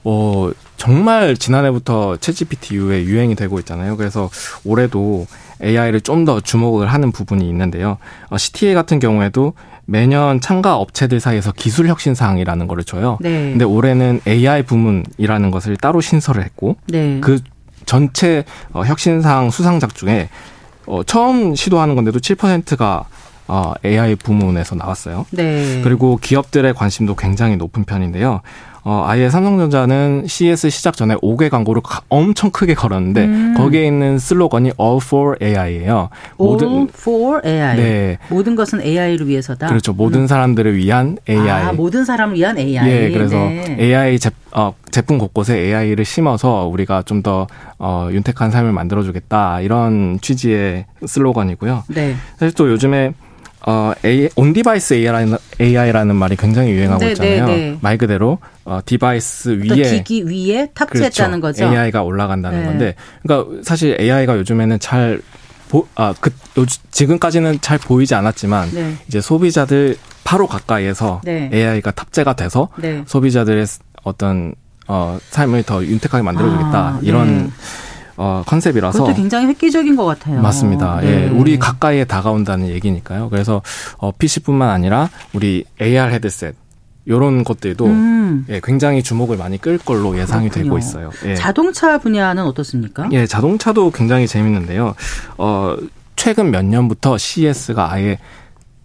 [0.03, 3.97] 어 정말 지난해부터 챗GPT 이후에 유행이 되고 있잖아요.
[3.97, 4.29] 그래서
[4.63, 5.27] 올해도
[5.63, 7.97] AI를 좀 더 주목을 하는 부분이 있는데요.
[8.29, 9.53] 어, CTA 같은 경우에도
[9.85, 13.17] 매년 참가 업체들 사이에서 기술 혁신 사항이라는 거를 줘요.
[13.21, 13.51] 네.
[13.51, 17.19] 근데 올해는 AI 부문이라는 것을 따로 신설을 했고 네.
[17.21, 17.39] 그
[17.85, 20.29] 전체 어, 혁신상 수상작 중에
[20.87, 23.05] 어, 처음 시도하는 건데도 7%가
[23.53, 25.25] 어, AI 부문에서 나왔어요.
[25.31, 25.81] 네.
[25.83, 28.39] 그리고 기업들의 관심도 굉장히 높은 편인데요.
[28.83, 33.53] 어, 아예 삼성전자는 CES 시작 전에 5개 광고를 가, 엄청 크게 걸었는데 음.
[33.57, 36.09] 거기에 있는 슬로건이 All for AI예요.
[36.41, 37.75] All for AI.
[37.75, 38.17] 네.
[38.29, 39.67] 모든 것은 AI를 위해서다.
[39.67, 39.91] 그렇죠.
[39.91, 41.63] 모든 사람들을 위한 AI.
[41.65, 42.89] 아, 모든 사람을 위한 AI.
[42.89, 43.75] 예, 그래서 네.
[43.79, 47.45] AI 제, 어, 제품 곳곳에 AI를 심어서 우리가 좀 더
[47.77, 51.83] 어, 윤택한 삶을 만들어 주겠다 이런 취지의 슬로건이고요.
[51.89, 52.15] 네.
[52.39, 53.13] 사실 또 요즘에
[53.67, 57.45] 어, A, on-device AI라는, AI라는 말이 굉장히 유행하고 네, 있잖아요.
[57.45, 57.77] 네, 네.
[57.81, 61.65] 말 그대로 어, device 위에 기기 위에 탑재했다는 그렇죠.
[61.65, 61.71] 거죠.
[61.71, 62.65] AI가 올라간다는 네.
[62.65, 65.21] 건데, 그러니까 사실 AI가 요즘에는 잘
[65.69, 68.95] 보, 아, 그, 요, 지금까지는 잘 보이지 않았지만, 네.
[69.07, 71.49] 이제 소비자들 바로 가까이에서 네.
[71.53, 73.03] AI가 탑재가 돼서 네.
[73.05, 73.65] 소비자들의
[74.03, 74.55] 어떤
[74.87, 77.49] 어, 삶을 더 윤택하게 만들어주겠다 아, 이런 네.
[78.23, 80.43] 어, 컨셉이라서 그것도 굉장히 획기적인 것 같아요.
[80.43, 81.01] 맞습니다.
[81.01, 81.25] 네.
[81.25, 83.29] 예, 우리 가까이에 다가온다는 얘기니까요.
[83.31, 83.63] 그래서
[83.97, 86.53] 어, PC뿐만 아니라 우리 AR 헤드셋
[87.05, 88.45] 이런 것들도 음.
[88.49, 90.63] 예, 굉장히 주목을 많이 끌 걸로 예상이 그렇군요.
[90.63, 91.09] 되고 있어요.
[91.25, 91.33] 예.
[91.33, 93.09] 자동차 분야는 어떻습니까?
[93.11, 94.93] 예, 자동차도 굉장히 재밌는데요.
[95.39, 95.75] 어,
[96.15, 98.19] 최근 몇 년부터 CES가 아예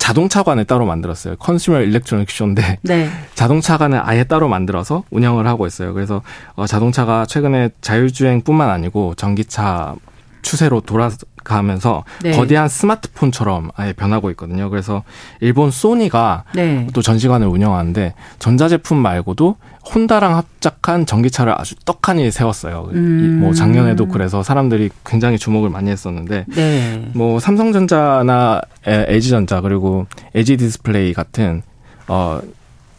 [0.07, 1.35] 자동차관을 따로 만들었어요.
[1.37, 3.11] Consumer Electronic Show인데 네.
[3.35, 5.95] 자동차관을 아예 따로 만들어서 운영을 하고 있어요.
[5.95, 6.23] 그래서
[6.55, 9.97] 어, 자동차가 최근에 자율주행뿐만 아니고 전기차
[10.43, 11.11] 추세로 돌아
[11.47, 12.33] 가면서 네.
[12.33, 14.69] 거대한 스마트폰처럼 아예 변하고 있거든요.
[14.71, 15.03] 그래서
[15.41, 16.87] 일본 소니가 네.
[16.93, 19.57] 또 전시관을 운영하는데 전자제품 말고도
[19.95, 22.89] 혼다랑 합작한 전기차를 아주 떡하니 세웠어요.
[22.93, 23.39] 이- 음.
[23.41, 27.11] 뭐 작년에도 그래서 사람들이 굉장히 주목을 많이 했었는데 네.
[27.15, 31.63] 뭐 삼성전자나 에- LG전자 그리고 LG 디스플레이 같은
[32.09, 32.41] 어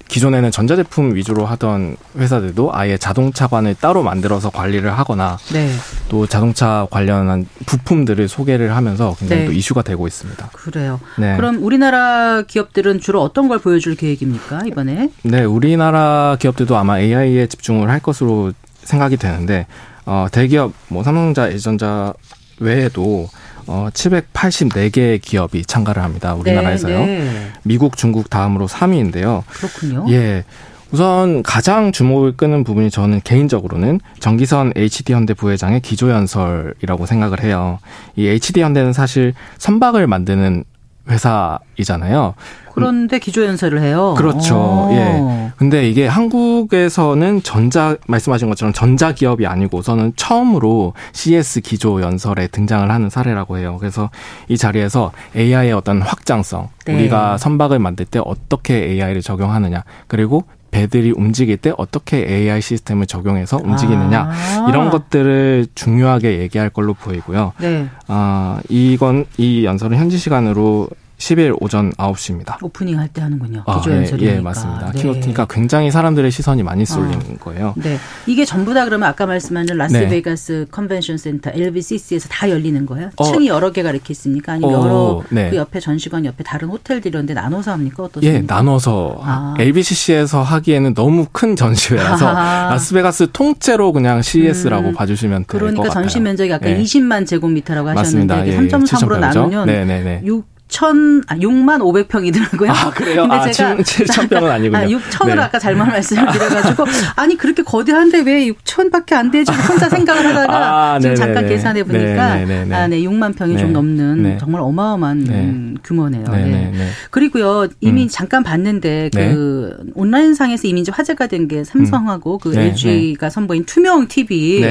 [0.07, 5.71] 기존에는 전자제품 위주로 하던 회사들도 아예 자동차관을 따로 만들어서 관리를 하거나 네.
[6.09, 9.47] 또 자동차 관련한 부품들을 소개를 하면서 굉장히 네.
[9.47, 10.49] 또 이슈가 되고 있습니다.
[10.53, 10.99] 그래요.
[11.17, 11.35] 네.
[11.35, 15.09] 그럼 우리나라 기업들은 주로 어떤 걸 보여줄 계획입니까 이번에?
[15.23, 19.67] 네, 우리나라 기업들도 아마 AI에 집중을 할 것으로 생각이 되는데
[20.05, 22.13] 어 대기업 뭐 삼성전자, LG전자
[22.59, 23.29] 외에도
[23.67, 26.33] 어 784개의 기업이 참가를 합니다.
[26.33, 26.99] 우리나라에서요.
[26.99, 27.51] 네, 네.
[27.63, 29.43] 미국, 중국 다음으로 3위인데요.
[29.47, 30.05] 그렇군요.
[30.09, 30.43] 예.
[30.91, 37.79] 우선 가장 주목을 끄는 부분이 저는 개인적으로는 정기선 HD 현대 부회장의 기조연설이라고 생각을 해요.
[38.15, 40.63] 이 HD 현대는 사실 선박을 만드는
[41.09, 42.35] 회사이잖아요.
[42.73, 44.13] 그런데 기조연설을 해요.
[44.15, 44.55] 그렇죠.
[44.55, 44.89] 오.
[44.91, 45.51] 예.
[45.57, 53.09] 근데 이게 한국에서는 전자 말씀하신 것처럼 전자 기업이 아니고서는 처음으로 CS 기조 연설에 등장을 하는
[53.09, 53.77] 사례라고 해요.
[53.79, 54.11] 그래서
[54.47, 56.93] 이 자리에서 AI의 어떤 확장성, 네.
[56.93, 63.57] 우리가 선박을 만들 때 어떻게 AI를 적용하느냐, 그리고 배들이 움직일 때 어떻게 AI 시스템을 적용해서
[63.63, 64.65] 움직이느냐 아.
[64.69, 67.53] 이런 것들을 중요하게 얘기할 걸로 보이고요.
[67.59, 67.87] 네.
[68.07, 72.61] 아 이건 이 연설은 현지 시간으로 10일 오전 9시입니다.
[72.61, 73.63] 오프닝 할 때 하는군요.
[73.65, 74.31] 아, 기조 연설이니까.
[74.31, 74.91] 예, 예, 맞습니다.
[74.91, 75.01] 네.
[75.01, 77.73] keynote니까 굉장히 사람들의 시선이 많이 쏠리는 거예요.
[77.77, 77.97] 네.
[78.27, 79.73] 이게 전부 다 그러면 아까 말씀하신 네.
[79.75, 83.09] 라스베가스 컨벤션 센터 LVCC에서 다 열리는 거예요?
[83.15, 83.23] 어.
[83.23, 84.53] 층이 여러 개가 이렇게 있습니까?
[84.53, 85.49] 아니면 어, 여러 네.
[85.49, 88.03] 그 옆에 전시관 옆에 다른 호텔들 이런 데 나눠서 합니까?
[88.03, 88.37] 어떻습니까?
[88.37, 89.55] 예, 나눠서 아.
[89.57, 92.69] LVCC에서 하기에는 너무 큰 전시회라서 아하.
[92.71, 94.93] 라스베가스 통째로 그냥 CES라고 음.
[94.93, 96.03] 봐주시면 될것 그러니까 같아요.
[96.03, 96.77] 전시 면적이 아까 예.
[96.77, 100.21] 20만 제곱미터라고 하셨는데 예, 3.3으로 7,000 나누면 네 네 네.
[100.25, 102.69] 6 천 아 6만 500평이더라고요.
[102.69, 103.23] 아, 그래요?
[103.31, 104.77] 아, 7,000평은 아니군요.
[104.77, 105.41] 아, 6천으로 네.
[105.41, 110.99] 아까 잘못 말씀을 드려가지고 아니 그렇게 거대한데 왜 6천밖에 안 되지 혼자 생각을 하다가 아,
[110.99, 111.15] 지금 네네네.
[111.33, 112.75] 잠깐 계산해 보니까 네네네네.
[112.75, 113.59] 아, 네 6만 평이 네.
[113.61, 114.37] 좀 넘는 네.
[114.39, 115.33] 정말 어마어마한 네.
[115.45, 116.23] 음, 규모네요.
[116.25, 116.71] 네.
[117.11, 118.07] 그리고요 이미 음.
[118.09, 119.33] 잠깐 봤는데 네.
[119.33, 124.61] 그 온라인 상에서 이미 이제 화제가 된 게 삼성하고 그 네, LG가 선보인 투명 TV.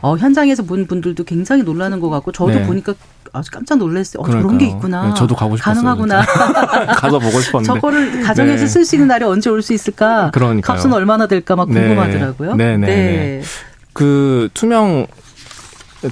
[0.00, 2.62] 어, 현장에서 본 분들도 굉장히 놀라는 것 같고 저도 네.
[2.66, 2.94] 보니까
[3.34, 4.22] 아주 깜짝 놀랐어요.
[4.22, 4.56] 어, 저런.
[4.56, 5.08] 게 있구나.
[5.08, 5.74] 네, 저도 가고 싶었어요.
[5.74, 6.24] 가능하구나.
[6.94, 7.74] 가서 보고 싶었는데.
[7.80, 8.66] 저거를 가정에서 네.
[8.68, 10.30] 쓸수 있는 날이 언제 올 수 있을까?
[10.32, 10.76] 그러니까요.
[10.76, 11.80] 값은 얼마나 될까 막 네.
[11.80, 12.54] 궁금하더라고요.
[12.56, 13.42] 네, 네, 네.
[13.92, 15.06] 그 투명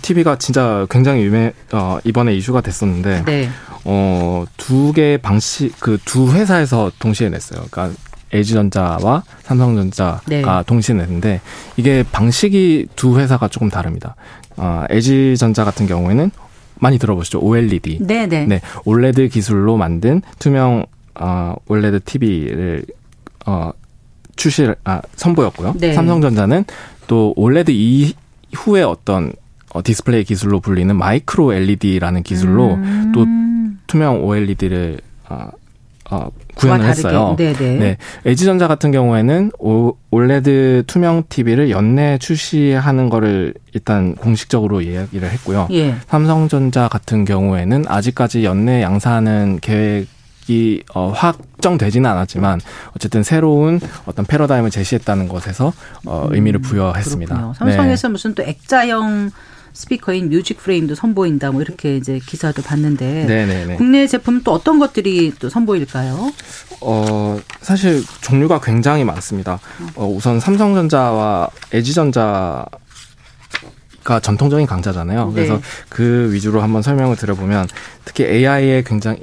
[0.03, 3.49] TV가 진짜 굉장히 유명, 어, 이번에 이슈가 됐었는데, 네.
[3.85, 7.65] 어, 두 개의 방식, 그 두 회사에서 동시에 냈어요.
[7.71, 7.99] 그러니까
[8.33, 10.45] LG전자와 삼성전자가 네.
[10.67, 11.41] 동시에 냈는데,
[11.77, 14.15] 이게 방식이 두 회사가 조금 다릅니다.
[14.57, 16.31] 어, LG전자 같은 경우에는
[16.81, 17.41] 많이 들어보시죠.
[17.41, 17.99] OLED.
[18.01, 18.47] 네, 네.
[18.47, 22.85] 네, OLED 기술로 만든 투명 어, OLED TV를
[23.47, 23.71] 어,
[24.37, 25.75] 출시를 아, 선보였고요.
[25.79, 25.93] 네.
[25.93, 26.65] 삼성전자는
[27.07, 29.33] 또 OLED 이후에 어떤
[29.73, 33.13] 어, 디스플레이 기술로 불리는 마이크로 LED라는 기술로 음.
[33.15, 33.27] 또
[33.87, 35.51] 투명 OLED를 어,
[36.11, 37.37] 어, 구현을 했어요.
[37.39, 37.79] 네네.
[37.79, 37.97] 네.
[38.25, 45.69] LG전자 같은 경우에는 오, OLED 투명 TV를 연내 출시하는 거를 일단 공식적으로 이야기를 했고요.
[45.71, 45.95] 예.
[46.09, 50.09] 삼성전자 같은 경우에는 아직까지 연내 양산하는 계획
[50.49, 52.61] 이 어, 확정되지는 않았지만
[52.97, 55.73] 어쨌든 새로운 어떤 패러다임을 제시했다는 것에서
[56.05, 57.37] 어, 의미를 부여했습니다.
[57.37, 57.53] 음.
[57.55, 59.31] 삼성에서 무슨 또 액자형
[59.73, 63.77] 스피커인 Music Frame도 선보인다 뭐 이렇게 이제 기사도 봤는데 네, 네, 네.
[63.77, 66.33] 국내 제품 또 어떤 것들이 또 선보일까요?
[66.81, 69.61] 어, 사실 종류가 굉장히 많습니다.
[69.95, 72.67] 어, 우선 삼성전자와 LG전자
[74.03, 75.27] 가 전통적인 강자잖아요.
[75.29, 75.35] 네.
[75.35, 77.69] 그래서 그 위주로 한번 설명을 드려보면
[78.07, 79.21] 특히 AI에 굉장히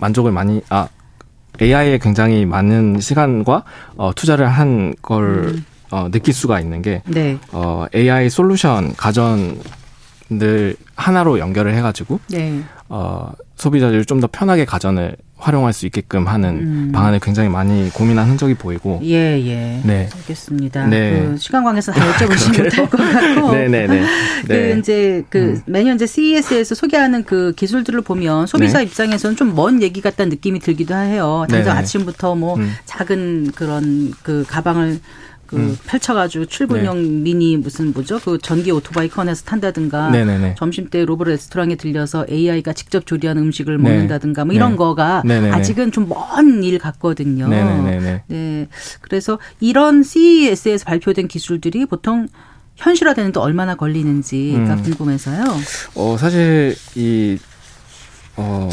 [0.00, 0.88] 만족을 많이, 아,
[1.60, 3.62] AI에 굉장히 많은 시간과
[3.96, 5.64] 어, 투자를 한걸 음.
[5.92, 7.38] 어, 느낄 수가 있는 게 네.
[7.52, 12.62] 어, AI 솔루션 가전들 하나로 연결을 해가지고 네.
[12.88, 16.92] 어, 소비자들이 좀 더 편하게 가전을 활용할 수 있게끔 하는 음.
[16.94, 19.00] 방안을 굉장히 많이 고민한 흔적이 보이고.
[19.02, 19.80] 예, 예.
[19.82, 20.08] 네.
[20.14, 20.86] 알겠습니다.
[20.86, 21.26] 네.
[21.32, 22.28] 그 시간 관계에서 다 그러게요.
[22.64, 23.52] 못할 것 같고.
[23.52, 24.06] 네네네.
[24.46, 24.76] 그 네.
[24.78, 25.60] 이제 그 음.
[25.66, 28.84] 매년 이제 CES에서 소개하는 그 기술들을 보면 소비자 네.
[28.84, 31.44] 입장에서는 좀 먼 얘기 같다는 느낌이 들기도 해요.
[31.50, 31.76] 당장.
[31.76, 32.72] 아침부터 뭐 음.
[32.84, 35.00] 작은 그런 그 가방을
[35.52, 35.76] 그 음.
[35.86, 40.54] 펼쳐가지고 출근용 미니 무슨 뭐죠 그 전기 오토바이 꺼내서 탄다든가 네네네.
[40.56, 43.82] 점심 때 로봇 레스토랑에 들려서 AI가 직접 조리한 음식을 네.
[43.82, 44.76] 먹는다든가 뭐 이런 네.
[44.76, 45.50] 거가 네네네.
[45.54, 47.48] 아직은 좀 먼 일 같거든요.
[47.48, 48.22] 네네네네.
[48.26, 48.68] 네.
[49.02, 52.28] 그래서 이런 CES에서 발표된 기술들이 보통
[52.76, 54.82] 현실화되는 또 얼마나 걸리는지가 음.
[54.82, 55.44] 궁금해서요.
[55.94, 57.38] 어, 사실, 이,
[58.36, 58.68] 어,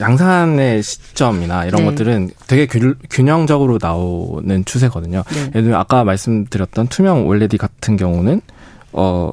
[0.00, 1.86] 양산의 시점이나 이런 네.
[1.86, 5.22] 것들은 되게 균, 균형적으로 나오는 추세거든요.
[5.28, 5.40] 네.
[5.40, 8.40] 예를 들면 아까 말씀드렸던 투명 OLED 같은 경우는,
[8.92, 9.32] 어,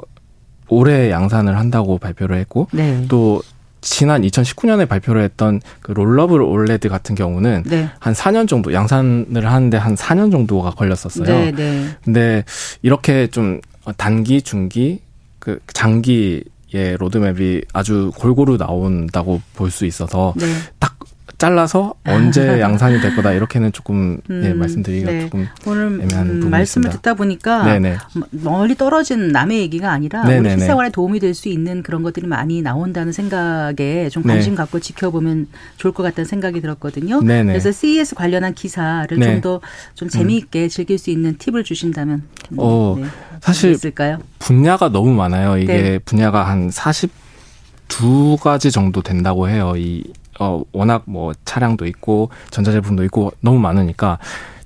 [0.69, 3.06] 올해 양산을 한다고 발표를 했고, 네.
[3.10, 3.41] 또
[3.84, 7.89] 지난 2019년에 발표를 했던 그 rollable OLED 같은 경우는 네.
[7.99, 11.26] 한 4년 정도 양산을 하는데 한 4년 정도가 걸렸었어요.
[11.26, 11.86] 네, 네.
[12.04, 12.45] 근데
[12.82, 13.60] 이렇게 좀
[13.97, 15.02] 단기, 중기,
[15.39, 20.45] 그 장기 의 로드맵이 아주 골고루 나온다고 볼 수 있어서 네.
[20.79, 20.97] 딱
[21.43, 25.21] 잘라서 언제 양산이 될 거다 이렇게는 조금 예, 음, 말씀드리기가 네.
[25.21, 26.89] 조금 오늘 애매한 음, 말씀을.
[26.89, 27.97] 듣다 보니까 네네.
[28.32, 30.58] 멀리 떨어진 남의 얘기가 아니라 우리 네네네.
[30.58, 34.34] 실생활에 도움이 될 수 있는 그런 것들이 많이 나온다는 생각에 좀 네.
[34.34, 37.21] 관심 갖고 지켜보면 좋을 것 같다는 생각이 들었거든요.
[37.21, 37.51] 네네.
[37.51, 39.41] 그래서 CES 관련한 기사를 네.
[39.41, 42.97] 좀더좀 재미있게 즐길 수 있는 팁을 주신다면 음, 어,
[43.41, 44.19] 사실 있을까요?
[44.38, 45.58] 분야가 너무 많아요.
[45.58, 45.97] 이게 네.
[45.99, 49.73] 분야가 한 42가지 정도 된다고 해요.
[49.75, 50.03] 이,
[50.43, 54.19] 어, 워낙 뭐 차량도 있고 전자제품도 있고 너무 많으니까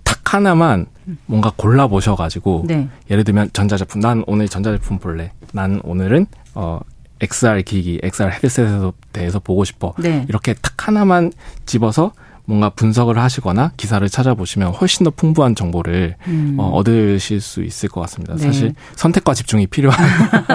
[0.04, 0.88] 탁 하나만
[1.26, 2.90] 뭔가 골라 보셔가지고 네.
[3.10, 5.32] 예를 들면 전자제품, 난 오늘 전자제품 볼래.
[5.54, 6.80] 난 오늘은, 어,
[7.22, 9.94] XR 기기, XR 헤드셋에 대해서 보고 싶어.
[9.98, 10.26] 네.
[10.28, 11.32] 이렇게 탁 하나만
[11.66, 12.12] 집어서
[12.48, 16.56] 뭔가 분석을 하시거나 기사를 찾아보시면 훨씬 더 풍부한 정보를 음.
[16.58, 18.36] 어, 얻으실 수 있을 것 같습니다.
[18.36, 18.42] 네.
[18.42, 20.00] 사실 선택과 집중이 필요한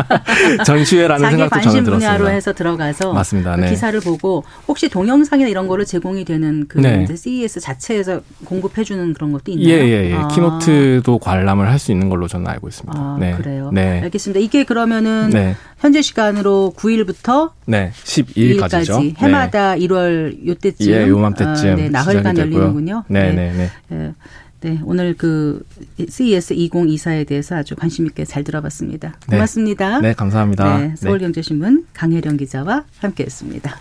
[0.65, 2.29] 전시회라는 자기 생각도 저는 분야로 들었습니다.
[2.31, 3.57] 해서 들어가서 맞습니다.
[3.57, 3.71] 그 네.
[3.71, 7.07] 기사를 보고 혹시 동영상이나 이런 거로 제공이 되는 그 네.
[7.15, 9.69] CES 자체에서 공급해 주는 그런 것도 있나요?
[9.69, 10.15] 예, 예, 예.
[10.15, 10.29] 아.
[10.29, 12.97] 키노트도 관람을 할 수 있는 걸로 저는 알고 있습니다.
[12.97, 13.35] 아, 네.
[13.35, 13.71] 그래요.
[13.73, 14.01] 네.
[14.03, 14.39] 알겠습니다.
[14.39, 15.57] 이게 그러면은 네.
[15.81, 17.91] 현재 시간으로 9일부터 네.
[18.05, 19.17] 12일까지죠.
[19.17, 22.59] 2일까지 해마다 1월 요때쯤 예, 요맘때쯤 아, 네, 나흘간 시작이 되고요.
[22.61, 23.05] 열리는군요.
[23.09, 23.71] 네, 네, 네.
[23.88, 24.14] 네.
[24.61, 25.64] 네, 오늘 그
[26.09, 29.14] CES 2024에 대해서 아주 관심 있게 잘 들어봤습니다.
[29.29, 29.37] 네.
[29.37, 30.01] 고맙습니다.
[30.01, 30.79] 네, 감사합니다.
[30.79, 33.77] 네, 서울경제신문 강혜령 기자와 함께했습니다.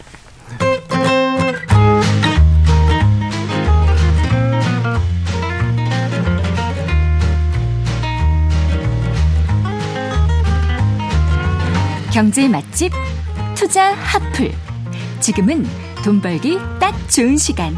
[12.11, 12.91] 경제 맛집
[13.55, 14.51] 투자 핫플.
[15.21, 15.63] 지금은
[16.03, 17.75] 돈 벌기 딱 좋은 시간.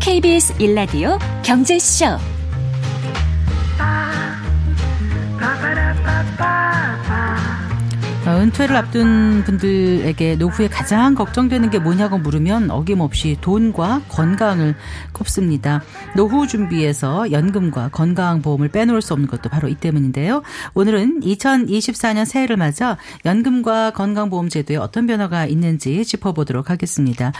[0.00, 2.06] KBS 일라디오 경제쇼.
[2.06, 2.18] 어,
[8.34, 14.74] 은퇴를 앞둔 분들에게 노후에 가장 걱정되는 게 뭐냐고 물으면 어김없이 돈과 건강을
[15.12, 15.82] 꼽습니다.
[16.16, 20.42] 노후 준비에서 연금과 건강보험을 빼놓을 수 없는 것도 바로 이 때문인데요.
[20.74, 27.32] 오늘은 2024년 새해를 맞아 연금과 건강보험 제도에 어떤 변화가 있는지 짚어보도록 하겠습니다.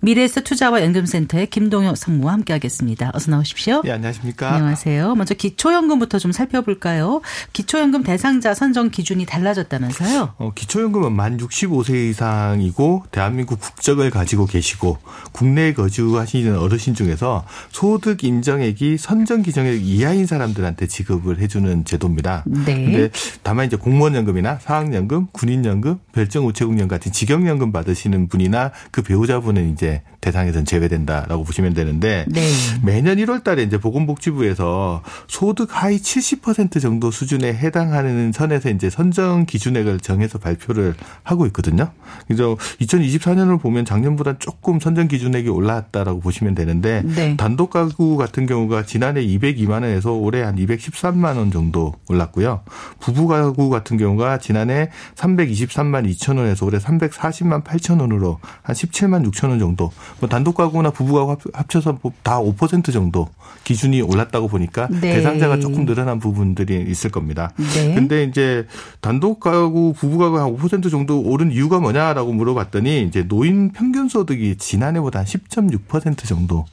[0.00, 3.10] 미래에서 투자와 연금센터의 김동혁 상무와 함께하겠습니다.
[3.14, 3.82] 어서 나오십시오.
[3.84, 4.52] 예, 안녕하십니까?
[4.52, 5.14] 안녕하세요.
[5.14, 7.20] 먼저 기초연금부터 좀 살펴볼까요?
[7.52, 10.34] 기초연금 대상자 선정 기준이 달라졌다면서요?
[10.38, 14.98] 어, 기초연금은 만 65세 이상이고 대한민국 국적을 가지고 계시고
[15.32, 22.44] 국내에 거주하시는 어르신 중에서 소득 인정액이 선정 기정액 이하인 사람들한테 지급을 해주는 제도입니다.
[22.46, 22.84] 네.
[22.84, 23.10] 근데
[23.42, 30.64] 다만 이제 공무원연금이나 사학연금, 군인연금, 별정우체국연금 같은 직영연금 받으시는 분이나 그 배우자분은 이제 이제 대상에선
[30.64, 32.42] 제외된다라고 보시면 되는데 네.
[32.82, 40.00] 매년 1월 달에 이제 보건복지부에서 소득 하위 70% 정도 수준에 해당하는 선에서 이제 선정 기준액을
[40.00, 41.90] 정해서 발표를 하고 있거든요.
[42.26, 47.36] 그래서 2024년을 보면 작년보다 조금 선정 기준액이 올라왔다라고 보시면 되는데 네.
[47.36, 52.62] 단독 가구 같은 경우가 지난해 202만 원에서 올해 한 213만 원 정도 올랐고요.
[53.00, 59.48] 부부 가구 같은 경우가 지난해 323만 2천 원에서 올해 340만 8천 원으로 한 17만 6천
[59.48, 59.90] 원 정도.
[60.18, 63.28] 뭐 단독 가구나 부부 가구 합- 합쳐서 뭐다5% 정도
[63.64, 65.00] 기준이 올랐다고 보니까 네.
[65.00, 67.52] 대상자가 조금 늘어난 부분들이 있을 겁니다.
[67.56, 67.94] 네.
[67.94, 68.66] 근데 이제
[69.00, 74.56] 단독 가구 부부 가구 한 5% 정도 오른 이유가 뭐냐라고 물어봤더니 이제 노인 평균 소득이
[74.56, 76.64] 지난해보다 한10.6% 정도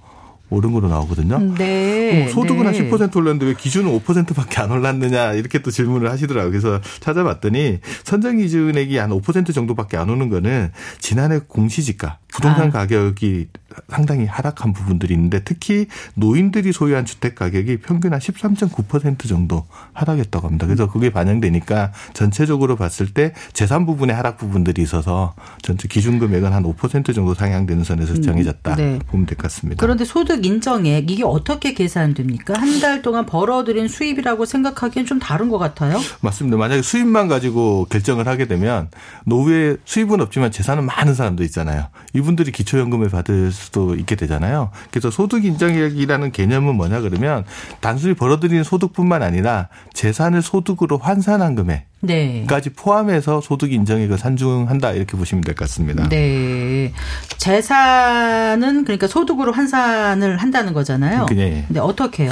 [0.50, 1.40] 오른 거로 나오거든요.
[1.58, 2.26] 네.
[2.26, 2.90] 어, 소득은 네.
[2.90, 6.52] 한10% 올랐는데 왜 기준은 5%밖에 안 올랐느냐 이렇게 또 질문을 하시더라고요.
[6.52, 12.72] 그래서 찾아봤더니 선정 기준액이 한 5% 정도밖에 안 오는 거는 지난해 공시지가 부동산 아.
[12.72, 13.48] 가격이
[13.90, 20.66] 상당히 하락한 부분들이 있는데 특히 노인들이 소유한 주택 가격이 평균 한 13.9% 정도 하락했다고 합니다.
[20.66, 26.64] 그래서 그게 반영되니까 전체적으로 봤을 때 재산 부분의 하락 부분들이 있어서 전체 기준 금액은 한
[26.64, 29.00] 5% 정도 상향되는 선에서 정해졌다 네.
[29.08, 29.80] 보면 될 것 같습니다.
[29.82, 32.54] 그런데 소득 인정액 이게 어떻게 계산됩니까?
[32.58, 35.98] 한 달 동안 벌어들인 수입이라고 생각하기엔 좀 다른 것 같아요.
[36.22, 36.58] 맞습니다.
[36.58, 38.90] 만약에 수입만 가지고 결정을 하게 되면
[39.26, 41.88] 노후에 수입은 없지만 재산은 많은 사람도 있잖아요.
[42.14, 44.72] 이분들이 기초연금을 받을 수도 있게 되잖아요.
[44.92, 47.44] 그래서 소득 인정액이라는 개념은 뭐냐 그러면
[47.82, 52.46] 단순히 벌어들이는 소득뿐만 아니라 재산을 소득으로 환산한 금액 네.
[52.48, 56.08] 까지 포함해서 소득 인정액을 산중한다 이렇게 보시면 될 것 같습니다.
[56.10, 56.94] 네.
[57.38, 61.26] 재산은 그러니까 소득으로 환산을 한다는 거잖아요.
[61.32, 61.64] 네.
[61.68, 62.32] 근데 어떻게요?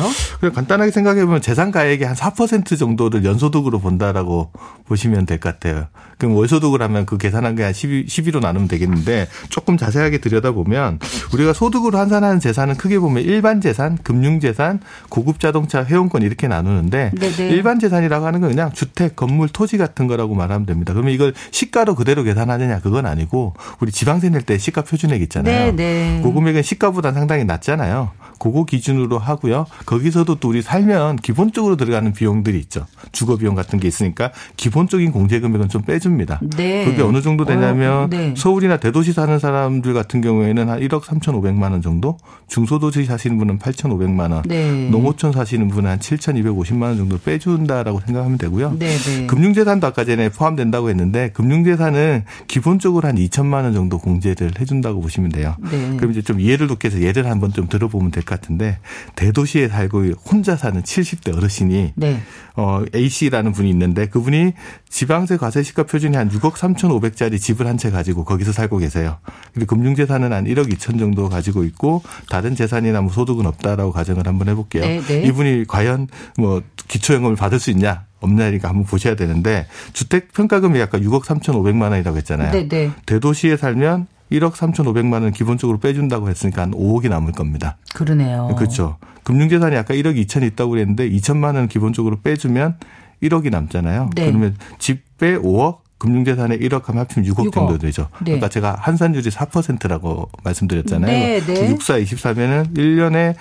[0.53, 4.51] 간단하게 생각해 보면 재산 가액의 한 4% 정도를 연소득으로 본다라고
[4.87, 5.87] 보시면 될 것 같아요.
[6.17, 10.99] 그럼 월소득을 하면 그 계산한 게 한 12, 12로 나누면 되겠는데 조금 자세하게 들여다보면
[11.33, 17.11] 우리가 소득으로 환산하는 재산은 크게 보면 일반 재산, 금융 재산, 고급 자동차, 회원권 이렇게 나누는데
[17.19, 17.49] 네네.
[17.51, 20.91] 일반 재산이라고 하는 건 그냥 주택, 건물, 토지 같은 거라고 말하면 됩니다.
[20.93, 25.71] 그러면 이걸 시가로 그대로 계산하느냐 그건 아니고 우리 지방세 낼 때 시가 표준액 있잖아요.
[25.71, 26.19] 네 네.
[26.21, 28.11] 그 금액은 시가보다 상당히 낮잖아요.
[28.39, 29.65] 그거 기준으로 하고요.
[29.85, 32.85] 거기서도 또 우리 살면 기본적으로 들어가는 비용들이 있죠.
[33.11, 36.41] 주거 비용 같은 게 있으니까 기본적인 공제 금액은 좀 빼줍니다.
[36.57, 36.85] 네.
[36.85, 38.33] 그게 어느 정도 되냐면 어, 네.
[38.35, 42.17] 서울이나 대도시 사는 사람들 같은 경우에는 한 1억 3,500만 원 정도,
[42.47, 44.89] 중소도시 사시는 분은 8,500만 원, 네.
[44.89, 48.75] 농어촌 사시는 분은 한 7,250만 원 정도 빼준다라고 생각하면 되고요.
[48.77, 49.27] 네, 네.
[49.27, 55.55] 금융재산도 아까 전에 포함된다고 했는데 금융재산은 기본적으로 한 2천만 원 정도 공제를 해준다고 보시면 돼요.
[55.71, 55.95] 네.
[55.97, 58.79] 그럼 이제 좀 이해를 돕기 위해서 예를 한번 좀 들어보면 될것 같은데
[59.15, 62.19] 대도시에 살고 혼자 사는 70대 어르신이 네.
[62.55, 64.53] 어, A씨라는 분이 있는데 그분이
[64.89, 69.17] 지방세 과세 시가 표준이 한 6억 3,500짜리 집을 한 채 가지고 거기서 살고 계세요.
[69.53, 74.47] 근데 금융재산은 한 1억 2천 정도 가지고 있고 다른 재산이나 뭐 소득은 없다라고 가정을 한번
[74.47, 74.83] 해볼게요.
[74.85, 75.23] 네, 네.
[75.23, 76.07] 이분이 과연
[76.37, 78.05] 뭐 기초연금을 받을 수 있냐?
[78.21, 82.51] 없냐니까 한번 보셔야 되는데 주택 평가금이 아까 6억 3,500만 원이라고 했잖아요.
[82.53, 82.91] 네, 네.
[83.05, 87.77] 대도시에 살면 1억 3,500만 원 기본적으로 빼준다고 했으니까 한 5억이 남을 겁니다.
[87.93, 88.53] 그러네요.
[88.57, 88.97] 그렇죠.
[89.23, 92.77] 금융재산이 아까 1억 2천이 있다고 그랬는데 2천만 원 기본적으로 빼주면
[93.23, 94.09] 1억이 남잖아요.
[94.15, 94.27] 네.
[94.27, 97.53] 그러면 집배 5억, 금융재산에 1억 하면 합치면 6억, 6억.
[97.53, 98.09] 정도 되죠.
[98.19, 98.25] 네.
[98.25, 101.09] 그러니까 제가 환산율이 4%라고 말씀드렸잖아요.
[101.09, 101.71] 네, 네.
[101.71, 103.35] 6, 4, 24면은 1년에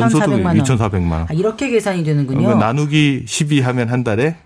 [0.00, 0.58] 연소득 2,400만 원.
[0.58, 1.26] 2,400만 원.
[1.28, 2.56] 아, 이렇게 계산이 되는군요.
[2.56, 4.36] 나누기 12 하면 한 달에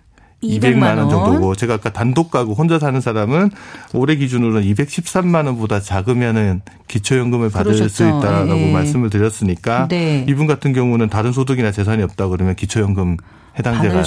[0.48, 1.08] 200만 200만 원 원.
[1.10, 3.50] 정도고 제가 아까 단독 가구 혼자 사는 사람은
[3.94, 8.18] 올해 기준으로는 213만 원보다 작으면은 기초연금을 받을 수 그러셨죠.
[8.18, 8.72] 있다라고 예, 예.
[8.72, 10.24] 말씀을 드렸으니까 네.
[10.28, 13.16] 이분 같은 경우는 다른 소득이나 재산이 없다 그러면 기초연금
[13.58, 14.02] 해당자가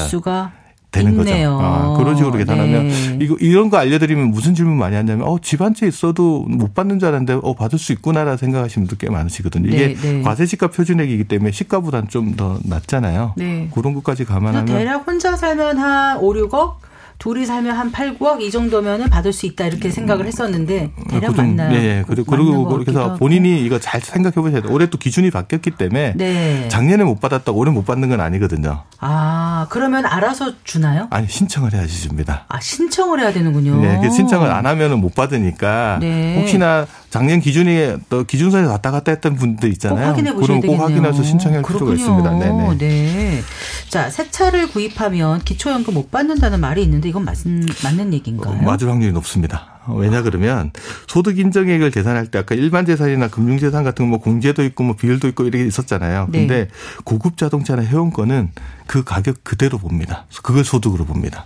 [0.92, 1.52] 되는 있네요.
[1.52, 1.66] 거죠.
[1.66, 3.18] 아, 그런 식으로 계산하면 네.
[3.22, 7.54] 이거 이런 거 알려드리면 무슨 질문 많이 하냐면 어집한채 있어도 못 받는 줄 알았는데 어
[7.54, 9.68] 받을 수 있구나라 생각하시는 분들 꽤 많으시거든요.
[9.70, 10.22] 이게 네, 네.
[10.24, 13.34] 과세시가 표준액이기 때문에 시가보다는 좀더 낮잖아요.
[13.38, 13.70] 네.
[13.74, 16.74] 그런 것까지 감안하면 대략 혼자 살면 한 5, 6억,
[17.20, 21.36] 둘이 살면 한 8, 9억 이 정도면은 받을 수 있다 이렇게 생각을 했었는데 대략 그
[21.36, 21.76] 좀- 맞나요?
[21.78, 22.04] 예, 예.
[22.08, 23.16] 그리고, 그리고 것 같기도 그래서.
[23.18, 24.72] 본인이 이거 잘 생각해 보셔야 돼요.
[24.72, 26.70] 올해 또 기준이 바뀌었기 때문에 네.
[26.70, 28.84] 작년에 못 받았다고 올해 못 받는 건 아니거든요.
[29.02, 31.08] 아 그러면 알아서 주나요?
[31.10, 32.46] 아니 신청을 해야지 줍니다.
[32.48, 33.82] 아 신청을 해야 되는군요.
[33.82, 36.40] 네, 그 신청을 안 하면은 못 받으니까 네.
[36.40, 40.08] 혹시나 작년 기준이 또 기준선에 왔다 갔다 했던 분들 꼭 있잖아요.
[40.08, 40.78] 확인해 보셔야 그럼 되겠네요.
[40.78, 41.64] 꼭 확인해서 신청할.
[41.64, 42.32] 필요가 있습니다.
[42.40, 42.78] 네네.
[42.78, 43.42] 네.
[43.90, 47.38] 자, 새 차를 구입하면 기초연금 못 받는다는 말이 있는데 이건 맞,
[47.84, 48.54] 맞는 얘기인가요?
[48.60, 49.80] 어, 맞을 확률이 높습니다.
[49.86, 50.72] 어, 왜냐 그러면
[51.08, 54.96] 소득 인정액을 계산할 때 아까 일반 재산이나 금융 재산 같은 거 뭐 공제도 있고 뭐
[54.96, 56.28] 비율도 있고 이렇게 있었잖아요.
[56.32, 56.40] 네.
[56.48, 56.68] 근데
[57.04, 58.52] 고급 자동차나 회원권은
[58.88, 60.26] 그 가격 그대로 봅니다.
[60.44, 61.46] 그걸 소득으로 봅니다.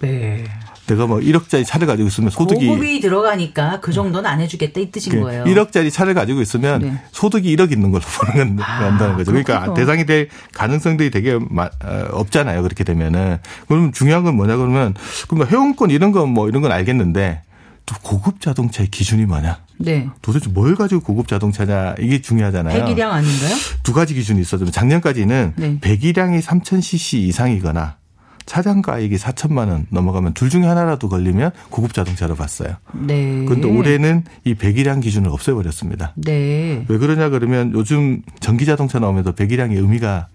[0.00, 0.44] 네.
[0.90, 5.20] 내가 뭐 1억짜리 차를 가지고 있으면 소득이 보급이 들어가니까 그 정도는 안 해주겠다 이 뜻인
[5.20, 5.44] 거예요.
[5.44, 7.02] 1억짜리 차를 가지고 있으면 네.
[7.12, 9.30] 소득이 1억 있는 걸로 보는 건 아, 한다는 거죠.
[9.30, 9.74] 그러니까 그렇군요.
[9.76, 12.62] 대상이 될 가능성들이 되게 마- 어, 없잖아요.
[12.62, 13.38] 그렇게 되면은.
[13.68, 14.94] 그러면 중요한 건 뭐냐 그러면
[15.28, 17.42] 그럼 회원권 이런 건 뭐 이런 건 알겠는데
[17.86, 19.58] 또 고급 자동차의 기준이 뭐냐?
[19.78, 20.08] 네.
[20.22, 22.78] 도대체 뭘 가지고 고급 자동차냐 이게 중요하잖아요.
[22.84, 23.54] 배기량 아닌가요?
[23.82, 24.70] 두 가지 기준이 있어요.
[24.70, 25.78] 작년까지는 네.
[25.80, 27.96] 배기량이 3,000cc 이상이거나
[28.46, 32.76] 차량가액이 4천만 원 넘어가면 둘 중에 하나라도 걸리면 고급 자동차로 봤어요.
[32.92, 33.44] 네.
[33.46, 36.14] 그런데 올해는 이 배기량 기준을 없애버렸습니다.
[36.16, 36.84] 네.
[36.88, 40.28] 왜 그러냐 그러면 요즘 전기 자동차 나오면서 배기량의 의미가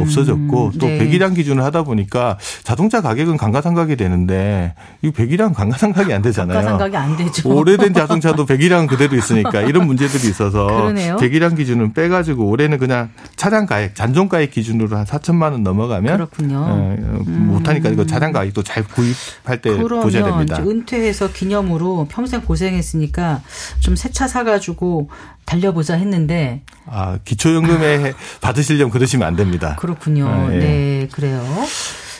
[0.00, 0.98] 없어졌고 또 네.
[0.98, 6.56] 배기량 기준을 하다 보니까 자동차 가격은 감가상각이 되는데 이 배기량 감가상각이 안 되잖아요.
[6.58, 7.48] 가상각이 안 되죠.
[7.48, 11.16] 오래된 자동차도 배기량은 그대로 있으니까 이런 문제들이 있어서 그러네요.
[11.16, 16.58] 배기량 기준은 빼가지고 올해는 그냥 차량 가액, 잔존 가액 기준으로 한 4천만 원 넘어가면 그렇군요.
[16.58, 20.58] 어, 어, 못하니까 이거 차량 가액도 잘 구입할 때 보셔야 됩니다.
[20.62, 23.42] 은퇴해서 기념으로 평생 고생했으니까
[23.80, 25.08] 좀 새 차 사가지고
[25.44, 29.76] 달려보자 했는데 아 기초연금에 받으시려면 그러시면 안 됩니다.
[29.78, 30.28] 그렇군요.
[30.28, 30.58] 아, 예.
[30.58, 31.42] 네, 그래요.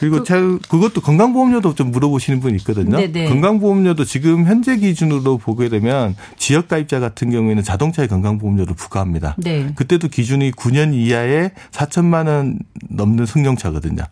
[0.00, 2.96] 그리고 차 그것도 건강보험료도 좀 물어보시는 분이 있거든요.
[2.96, 3.28] 네네.
[3.28, 9.36] 건강보험료도 지금 현재 기준으로 보게 되면 지역 가입자 같은 경우에는 자동차의 건강보험료를 부과합니다.
[9.38, 9.72] 네.
[9.74, 12.58] 그때도 기준이 9년 이하의 4천만 원
[12.90, 14.02] 넘는 승용차거든요.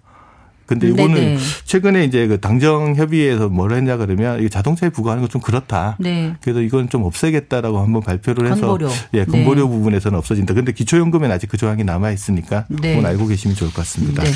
[0.79, 1.39] 근데 이거는 네네.
[1.65, 5.97] 최근에 이제 그 당정 협의회에서 뭘 했냐 그러면 이 자동차에 부과하는 건 좀 그렇다.
[5.99, 6.35] 네.
[6.43, 8.91] 그래서 이건 좀 없애겠다라고 한번 발표를 해서 건보료.
[9.15, 9.69] 예, 건보료 네.
[9.69, 10.53] 부분에서는 없어진다.
[10.53, 12.97] 근데 기초연금에는 아직 그 조항이 남아 있으니까 네.
[12.97, 14.23] 그건 알고 계시면 좋을 것 같습니다.
[14.23, 14.31] 네.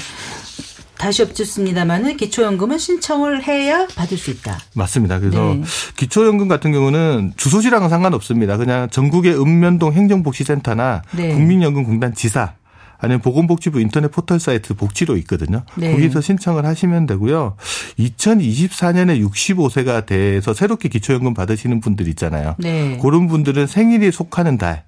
[0.97, 4.59] 다시 엎짓습니다만은 기초연금은 신청을 해야 받을 수 있다.
[4.75, 5.19] 맞습니다.
[5.19, 5.63] 그래서 네.
[5.97, 8.57] 기초연금 같은 경우는 주소지랑은 상관없습니다.
[8.57, 11.35] 그냥 전국의 읍면동 행정복지센터나 네.
[11.35, 12.55] 국민연금공단 지사
[12.99, 15.65] 아니면 보건복지부 인터넷 포털 사이트 복지로 있거든요.
[15.77, 15.93] 네.
[15.93, 17.57] 거기서 신청을 하시면 되고요.
[17.99, 22.55] 2024년에 65세가 돼서 새롭게 기초연금 받으시는 분들 있잖아요.
[22.59, 22.99] 네.
[23.01, 24.85] 그런 분들은 생일이 속하는 달,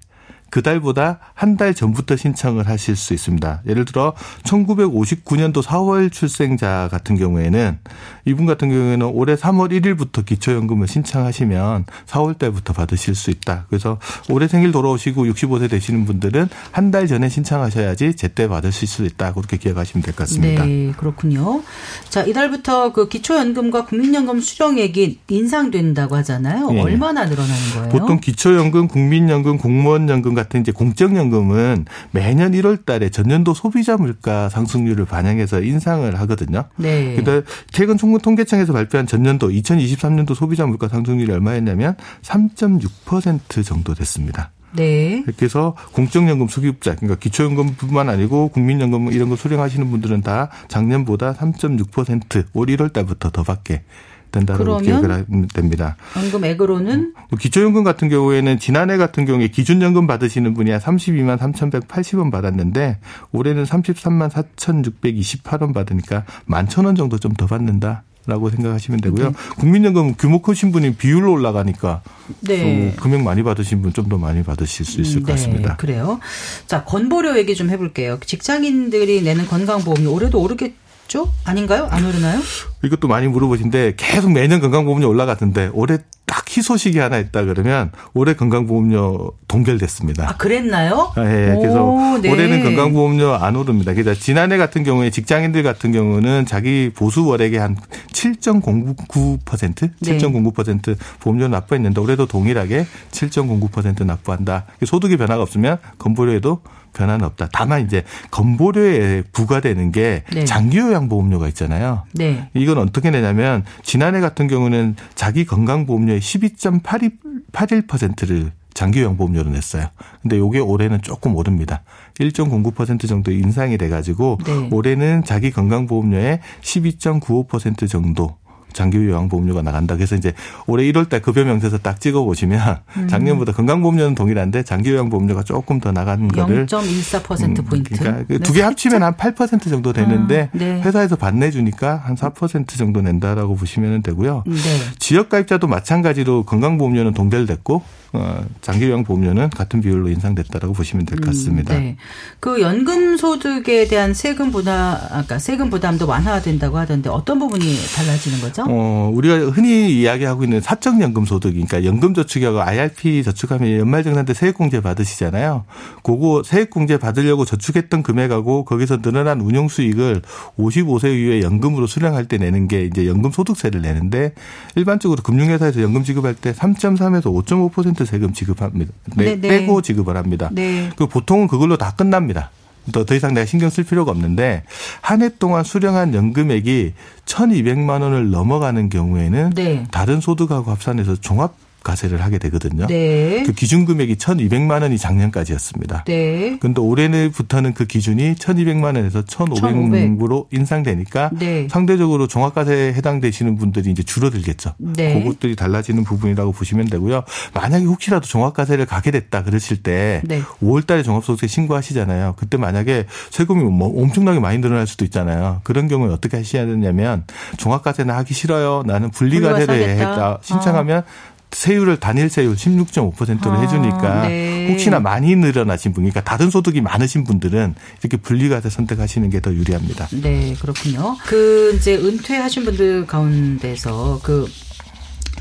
[0.51, 3.63] 그 달보다 한 달 전부터 신청을 하실 수 있습니다.
[3.67, 7.79] 예를 들어 1959년도 4월 출생자 같은 경우에는
[8.27, 13.65] 이분 같은 경우에는 올해 3월 1일부터 기초연금을 신청하시면 4월 달부터 받으실 수 있다.
[13.69, 19.35] 그래서 올해 생일 돌아오시고 65세 되시는 분들은 한 달 전에 신청하셔야지 제때 받으실 수 있다.
[19.35, 20.65] 그렇게 기억하시면 될 것 같습니다.
[20.65, 21.63] 네, 그렇군요.
[22.09, 26.71] 자, 이달부터 그 기초연금과 국민연금 수령액이 인상된다고 하잖아요.
[26.73, 26.81] 예.
[26.81, 27.89] 얼마나 늘어나는 거예요?
[27.91, 35.63] 보통 기초연금, 국민연금, 공무원연금 같은 이제 공적연금은 매년 1월 달에 전년도 소비자 물가 상승률을 반영해서
[35.63, 36.65] 인상을 하거든요.
[36.77, 37.15] 네.
[37.17, 44.53] 근데 최근 총무통계청에서 발표한 전년도 2023년도 소비자 물가 상승률이 얼마였냐면 3.6% 정도 됐습니다.
[44.77, 45.25] 네.
[45.37, 52.93] 그래서 공적연금 수급자, 그러니까 기초연금뿐만 아니고 국민연금 이런 거 수령하시는 분들은 다 작년보다 3.6%올 1월
[52.93, 53.83] 달부터 더 받게
[54.31, 55.97] 된다고 기억을 하면 됩니다.
[56.17, 62.99] 연금액으로는 뭐 기초연금 같은 경우에는 지난해 같은 경우에 기준연금 받으시는 분이 한 32만 3,180원 받았는데
[63.33, 68.03] 올해는 33만 4,628원 받으니까 11,000원 정도 좀 더 받는다.
[68.27, 69.33] 라고 생각하시면 되고요.
[69.59, 72.03] 국민연금 규모 크신 분이 비율로 올라가니까
[72.43, 72.93] 네.
[72.95, 75.77] 또 금액 많이 받으신 분 좀 더 많이 받으실 수 있을 것 네, 같습니다.
[75.77, 76.21] 그래요.
[76.67, 78.19] 자, 건보료 얘기 좀 해볼게요.
[78.27, 80.75] 직장인들이 내는 건강보험료 올해도 오르겠
[81.09, 81.29] 죠?
[81.45, 81.89] 아닌가요?
[81.91, 82.39] 안 오르나요?
[82.85, 89.33] 이것도 많이 물어보신데 계속 매년 건강보험료 올라갔는데 올해 딱 희소식이 하나 있다 그러면 올해 건강보험료
[89.49, 90.29] 동결됐습니다.
[90.29, 91.13] 아, 그랬나요?
[91.17, 92.31] 아, 예, 그래서 오, 네.
[92.31, 93.95] 올해는 건강보험료 안 오릅니다.
[93.95, 97.77] 그러니까 지난해 같은 경우에 직장인들 같은 경우는 자기 보수 월액의 한
[98.13, 100.19] 7.09%, 네.
[100.19, 104.67] 7.09% 보험료 납부했는데 올해도 동일하게 7.09% 납부한다.
[104.85, 106.61] 소득의 변화가 없으면 건보료에도
[106.95, 107.49] 변화는 없다.
[107.53, 110.45] 다만 이제 건보료에 부과되는 게 네.
[110.45, 112.05] 장기요양보험료가 있잖아요.
[112.13, 112.49] 네.
[112.55, 119.89] 이건 어떻게 내냐면 지난해 같은 경우는 자기 건강보험료의 12.81%를 장기요양보험료로 냈어요.
[120.23, 121.83] 근데 요게 올해는 조금 오릅니다.
[122.21, 124.69] 1.09% 정도 인상이 돼가지고 네.
[124.71, 128.37] 올해는 자기 건강보험료의 12.95% 정도
[128.73, 129.95] 장기 요양보험료가 나간다.
[129.97, 130.33] 그래서 이제
[130.67, 133.09] 올해 1월 달 급여 명세서 딱 찍어 보시면 음.
[133.09, 137.97] 작년보다 건강보험료는 동일한데 장기 요양보험료가 조금 더 나가는 거를 0.14% 포인트.
[137.99, 140.81] 그러니까 두개 합치면 한 8% 정도 되는데 아, 네.
[140.83, 144.45] 회사에서 반내 주니까 한 4% 정도 낸다라고 보시면 되고요.
[144.47, 144.55] 네.
[144.99, 147.83] 지역 가입자도 마찬가지로 건강보험료는 동결됐고
[148.15, 151.75] 어, 장기 요양보험료는 같은 비율로 인상됐다라고 보시면 될 것 같습니다.
[151.75, 151.97] 네.
[152.41, 157.65] 그 연금 소득에 대한 세금 부담, 아까 세금 부담도 완화된다고 하던데 어떤 부분이
[157.97, 158.58] 달라지는 거죠?
[158.59, 158.67] 거죠?
[158.69, 164.35] 어, 우리가 흔히 이야기하고 있는 사적 연금 소득, 그러니까 연금 저축하고 IRP 저축하면 연말정산 때
[164.35, 165.65] 세액공제 받으시잖아요.
[166.03, 170.23] 그거 세액공제 받으려고 저축했던 금액하고 거기서 늘어난 운용 수익을
[170.59, 174.33] 55세 이후에 연금으로 수령할 때 내는 게 이제 연금 소득세를 내는데
[174.75, 178.93] 일반적으로 금융회사에서 연금 지급할 때 3.3에서 5.5% 세금 지급합니다.
[179.17, 179.49] 네, 네, 네.
[179.49, 180.51] 빼고 지급을 합니다.
[180.53, 180.91] 네.
[180.97, 182.51] 그 보통은 그걸로 다 끝납니다.
[182.93, 184.63] 더, 더 이상 내가 신경 쓸 필요가 없는데
[185.01, 186.93] 한 해 동안 수령한 연금액이
[187.27, 189.85] 1,200만 원을 넘어가는 경우에는 네.
[189.91, 192.87] 다른 소득하고 합산해서 종합 과세를 하게 되거든요.
[192.87, 193.43] 네.
[193.45, 196.05] 그 기준 금액이 1,200만 원이 작년까지였습니다.
[196.05, 196.59] 네.
[196.61, 201.69] 근데 올해부터는 그 기준이 1,200만 원에서 1,500으로 인상되니까 네.
[201.71, 204.75] 상대적으로 종합과세에 해당되시는 분들이 이제 줄어들겠죠.
[204.79, 205.23] 네.
[205.23, 207.23] 그것들이 달라지는 부분이라고 보시면 되고요.
[207.55, 210.43] 만약에 혹시라도 종합과세를 가게 됐다 그러실 때 네.
[210.63, 212.35] 5월 달에 종합소득세 신고하시잖아요.
[212.37, 215.61] 그때 만약에 세금이 뭐 엄청나게 많이 늘어날 수도 있잖아요.
[215.65, 217.25] 그런 경우에 어떻게 하셔야 되냐면
[217.57, 218.83] 종합과세는 하기 싫어요.
[218.87, 219.89] 나는 분리과세를.
[219.89, 220.39] 했다.
[220.43, 221.05] 신청하면
[221.51, 224.69] 세율을 단일 세율 16.5%로 아, 해주니까 네.
[224.71, 230.09] 혹시나 많이 늘어나신 분, 그러니까 다른 소득이 많으신 분들은 이렇게 분리과세 선택하시는 게 더 유리합니다.
[230.21, 231.17] 네, 그렇군요.
[231.25, 234.47] 그 이제 은퇴하신 분들 가운데서 그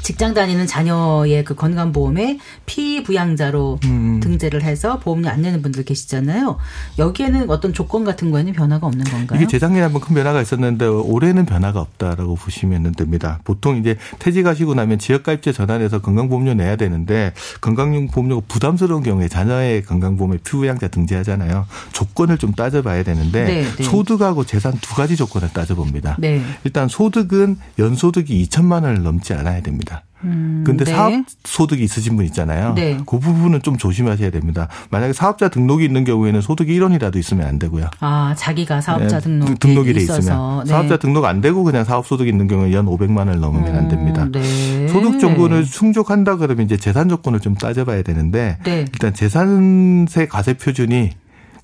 [0.07, 4.21] 직장 다니는 자녀의 그 건강보험에 피부양자로 음.
[4.21, 6.57] 등재를 해서 보험료 안 내는 분들 계시잖아요.
[6.97, 9.37] 여기에는 어떤 조건 같은 거에는 변화가 없는 건가요?
[9.37, 13.41] 이게 재작년에 한번 큰 변화가 있었는데 올해는 변화가 없다라고 보시면 됩니다.
[13.43, 20.87] 보통 이제 퇴직하시고 나면 지역가입제 전환해서 건강보험료 내야 되는데 건강보험료가 부담스러운 경우에 자녀의 건강보험에 피부양자
[20.87, 21.65] 등재하잖아요.
[21.91, 23.83] 조건을 좀 따져봐야 되는데 네, 네.
[23.83, 26.15] 소득하고 재산 두 가지 조건을 따져봅니다.
[26.17, 26.41] 네.
[26.63, 29.96] 일단 소득은 연소득이 2천만 원을 넘지 않아야 됩니다.
[30.23, 30.91] 음, 근데 네.
[30.91, 32.73] 사업 소득이 있으신 분 있잖아요.
[32.73, 32.97] 네.
[33.05, 34.67] 그 부분은 좀 조심하셔야 됩니다.
[34.89, 37.89] 만약에 사업자 등록이 있는 경우에는 소득이 1원이라도 있으면 안 되고요.
[37.99, 40.71] 아, 자기가 사업자 네, 등록 등록이 돼 있으면 네.
[40.71, 44.23] 사업자 등록 안 되고 그냥 사업 소득이 있는 경우에 연 500만 원을 넘으면 안 됩니다.
[44.23, 44.87] 음, 네.
[44.87, 48.79] 소득 조건을 충족한다 그러면 이제 재산 조건을 좀 따져봐야 되는데 네.
[48.79, 51.11] 일단 재산세 과세 표준이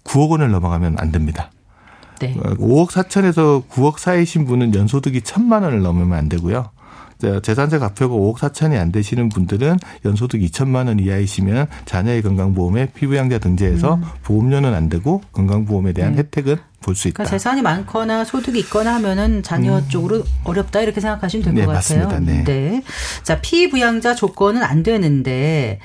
[0.04, 1.50] 9억 원을 넘어가면 안 됩니다.
[2.20, 2.36] 네.
[2.36, 6.70] 5억 4천에서 9억 사이신 분은 연소득이 1천만 원을 넘으면 안 되고요.
[7.24, 13.40] 자, 재산세 가표가 5억 4천이 안 되시는 분들은 연소득 2천만 원 이하이시면 자녀의 건강보험에 피부양자
[13.40, 16.16] 등재해서 보험료는 안 되고 건강보험에 대한 음.
[16.18, 16.20] 네.
[16.24, 17.16] 혜택은 볼수 있다.
[17.16, 22.08] 그러니까 재산이 많거나 소득이 있거나 하면은 자녀 쪽으로 어렵다 이렇게 생각하시면 될것 네, 같아요.
[22.10, 22.44] 맞습니다.
[22.44, 22.84] 네.
[23.24, 25.80] 자, 피부양자 조건은 안 되는데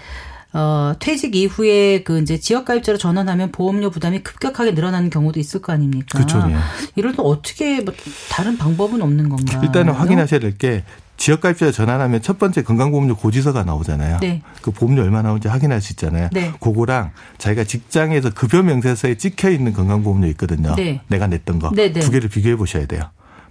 [0.52, 6.18] 어, 퇴직 이후에 그 이제 지역가입자로 전환하면 보험료 부담이 급격하게 늘어나는 경우도 있을 거 아닙니까?
[6.18, 6.44] 그렇죠.
[6.48, 6.56] 네.
[6.96, 7.94] 이럴 때 어떻게 뭐
[8.28, 9.60] 다른 방법은 없는 건가요?
[9.62, 10.82] 일단은 확인하셔야 될 게
[11.18, 14.18] 지역가입자 전환하면 첫 번째 건강보험료 고지서가 나오잖아요.
[14.20, 14.40] 네.
[14.62, 16.30] 그 보험료 얼마 나오는지 확인할 수 있잖아요.
[16.32, 16.52] 네.
[16.60, 20.74] 그거랑 자기가 직장에서 급여 명세서에 찍혀 있는 건강보험료 있거든요.
[20.76, 21.00] 네.
[21.08, 21.70] 내가 냈던 거.
[21.74, 22.00] 네, 네.
[22.00, 23.02] 두 개를 비교해 보셔야 돼요.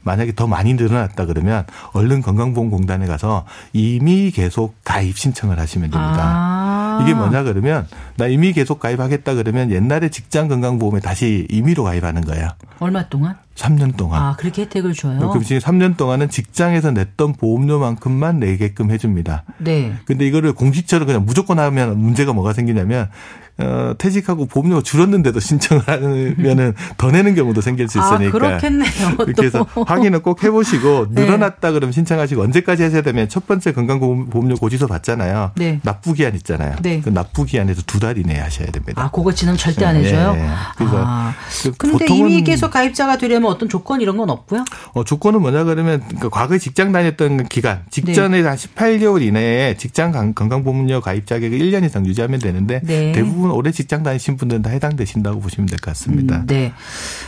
[0.08, 6.18] 만약에 더 많이 늘어났다 그러면 얼른 건강보험공단에 가서 이미 계속 가입 신청을 하시면 됩니다.
[6.20, 6.99] 아.
[7.03, 12.47] 이게 뭐냐 그러면 나 이미 계속 가입하겠다 그러면 옛날에 직장 건강보험에 다시 임의로 가입하는 거예요.
[12.80, 13.36] 얼마 동안?
[13.55, 14.22] 3년 동안.
[14.22, 15.18] 아, 그렇게 혜택을 줘요.
[15.18, 19.43] 그럼 지금 3년 동안은 직장에서 냈던 보험료만큼만 내게끔 해줍니다.
[19.58, 19.93] 네.
[20.05, 23.10] 근데 이거를 공식처럼 그냥 무조건 하면 문제가 뭐가 생기냐면
[23.60, 28.32] 어, 퇴직하고 보험료가 줄었는데도 신청을 하면은 더 내는 경우도 생길 수 아, 있으니까.
[28.32, 28.91] 그렇겠네요.
[29.18, 29.24] 또.
[29.24, 31.22] 이렇게 해서 확인을 꼭 해보시고 네.
[31.26, 35.51] 늘어났다 그러면 신청하시고 언제까지 하셔야 되면 첫 번째 건강보험료 고지서 받잖아요.
[35.55, 35.80] 네.
[35.84, 36.76] 납부 기한 있잖아요.
[36.82, 37.01] 네.
[37.01, 39.01] 그 납부 기한에서 두달 이내에 하셔야 됩니다.
[39.03, 40.36] 아, 그거 지나면 절대 안 예, 해줘요?
[40.38, 40.47] 예.
[40.78, 41.34] 그래서 아.
[41.64, 44.64] 그 근데 보통은 이미 계속 가입자가 되려면 어떤 조건 이런 건 없고요?
[44.93, 48.47] 어, 조건은 뭐냐 그러면 그러니까 과거에 직장 다녔던 기간 직전에 네.
[48.47, 53.12] 한 18개월 이내에 직장 강- 건강보험료 가입 자격을 1년 이상 유지하면 되는데 네.
[53.48, 56.38] 대부분 오래 직장 다니신 분들은 다 해당되신다고 보시면 될 것 같습니다.
[56.39, 56.74] 음, 네.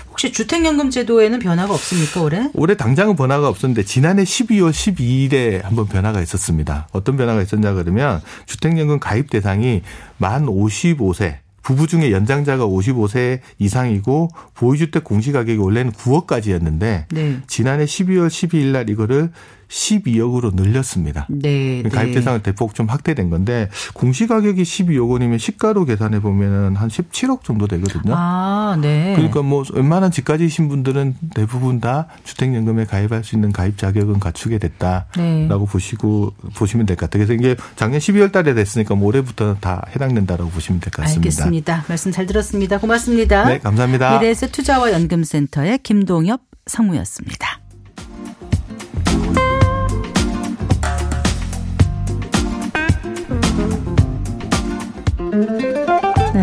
[0.10, 2.50] 혹시 주택연금 제도에는 변화가 없습니까, 올해?
[2.54, 6.88] 올해 당장은 변화가 없었는데 지난해 12월 12일에 한번 변화가 있었습니다.
[6.92, 9.82] 어떤 변화가 있었냐 그러면 주택연금 가입 대상이
[10.18, 17.38] 만 55세 부부 중에 연장자가 55세 이상이고 보유주택 공시가격이 원래는 9억까지였는데 네.
[17.48, 19.32] 지난해 12월 12일 날 이거를
[19.70, 21.28] 12억으로 늘렸습니다.
[21.30, 21.84] 네.
[21.84, 22.16] 가입 네.
[22.16, 27.68] 대상을 대폭 좀 확대된 건데 공시 가격이 12억 원이면 시가로 계산해 보면은 한 17억 정도
[27.68, 28.14] 되거든요.
[28.16, 29.14] 아, 네.
[29.16, 35.08] 그러니까 뭐 웬만한 집가지이신 분들은 대부분 다 주택연금에 가입할 수 있는 가입 자격은 갖추게 됐다라고
[35.16, 35.48] 네.
[35.70, 37.26] 보시고 보시면 될 것 같아요.
[37.26, 41.28] 그래서 이게 작년 12월 달에 됐으니까 뭐 올해부터 다 해당된다라고 보시면 될 것 같습니다.
[41.44, 41.86] 알겠습니다.
[41.88, 42.80] 말씀 잘 들었습니다.
[42.80, 43.46] 고맙습니다.
[43.46, 44.18] 네, 감사합니다.
[44.20, 47.60] 미래에셋 투자와 연금센터의 김동엽 상무였습니다.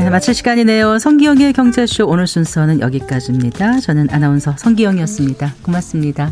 [0.06, 1.00] 네, 마칠 시간이네요.
[1.00, 3.80] 성기영의 경제쇼 오늘 순서는 여기까지입니다.
[3.80, 5.54] 저는 아나운서 성기영이었습니다.
[5.62, 6.30] 고맙습니다.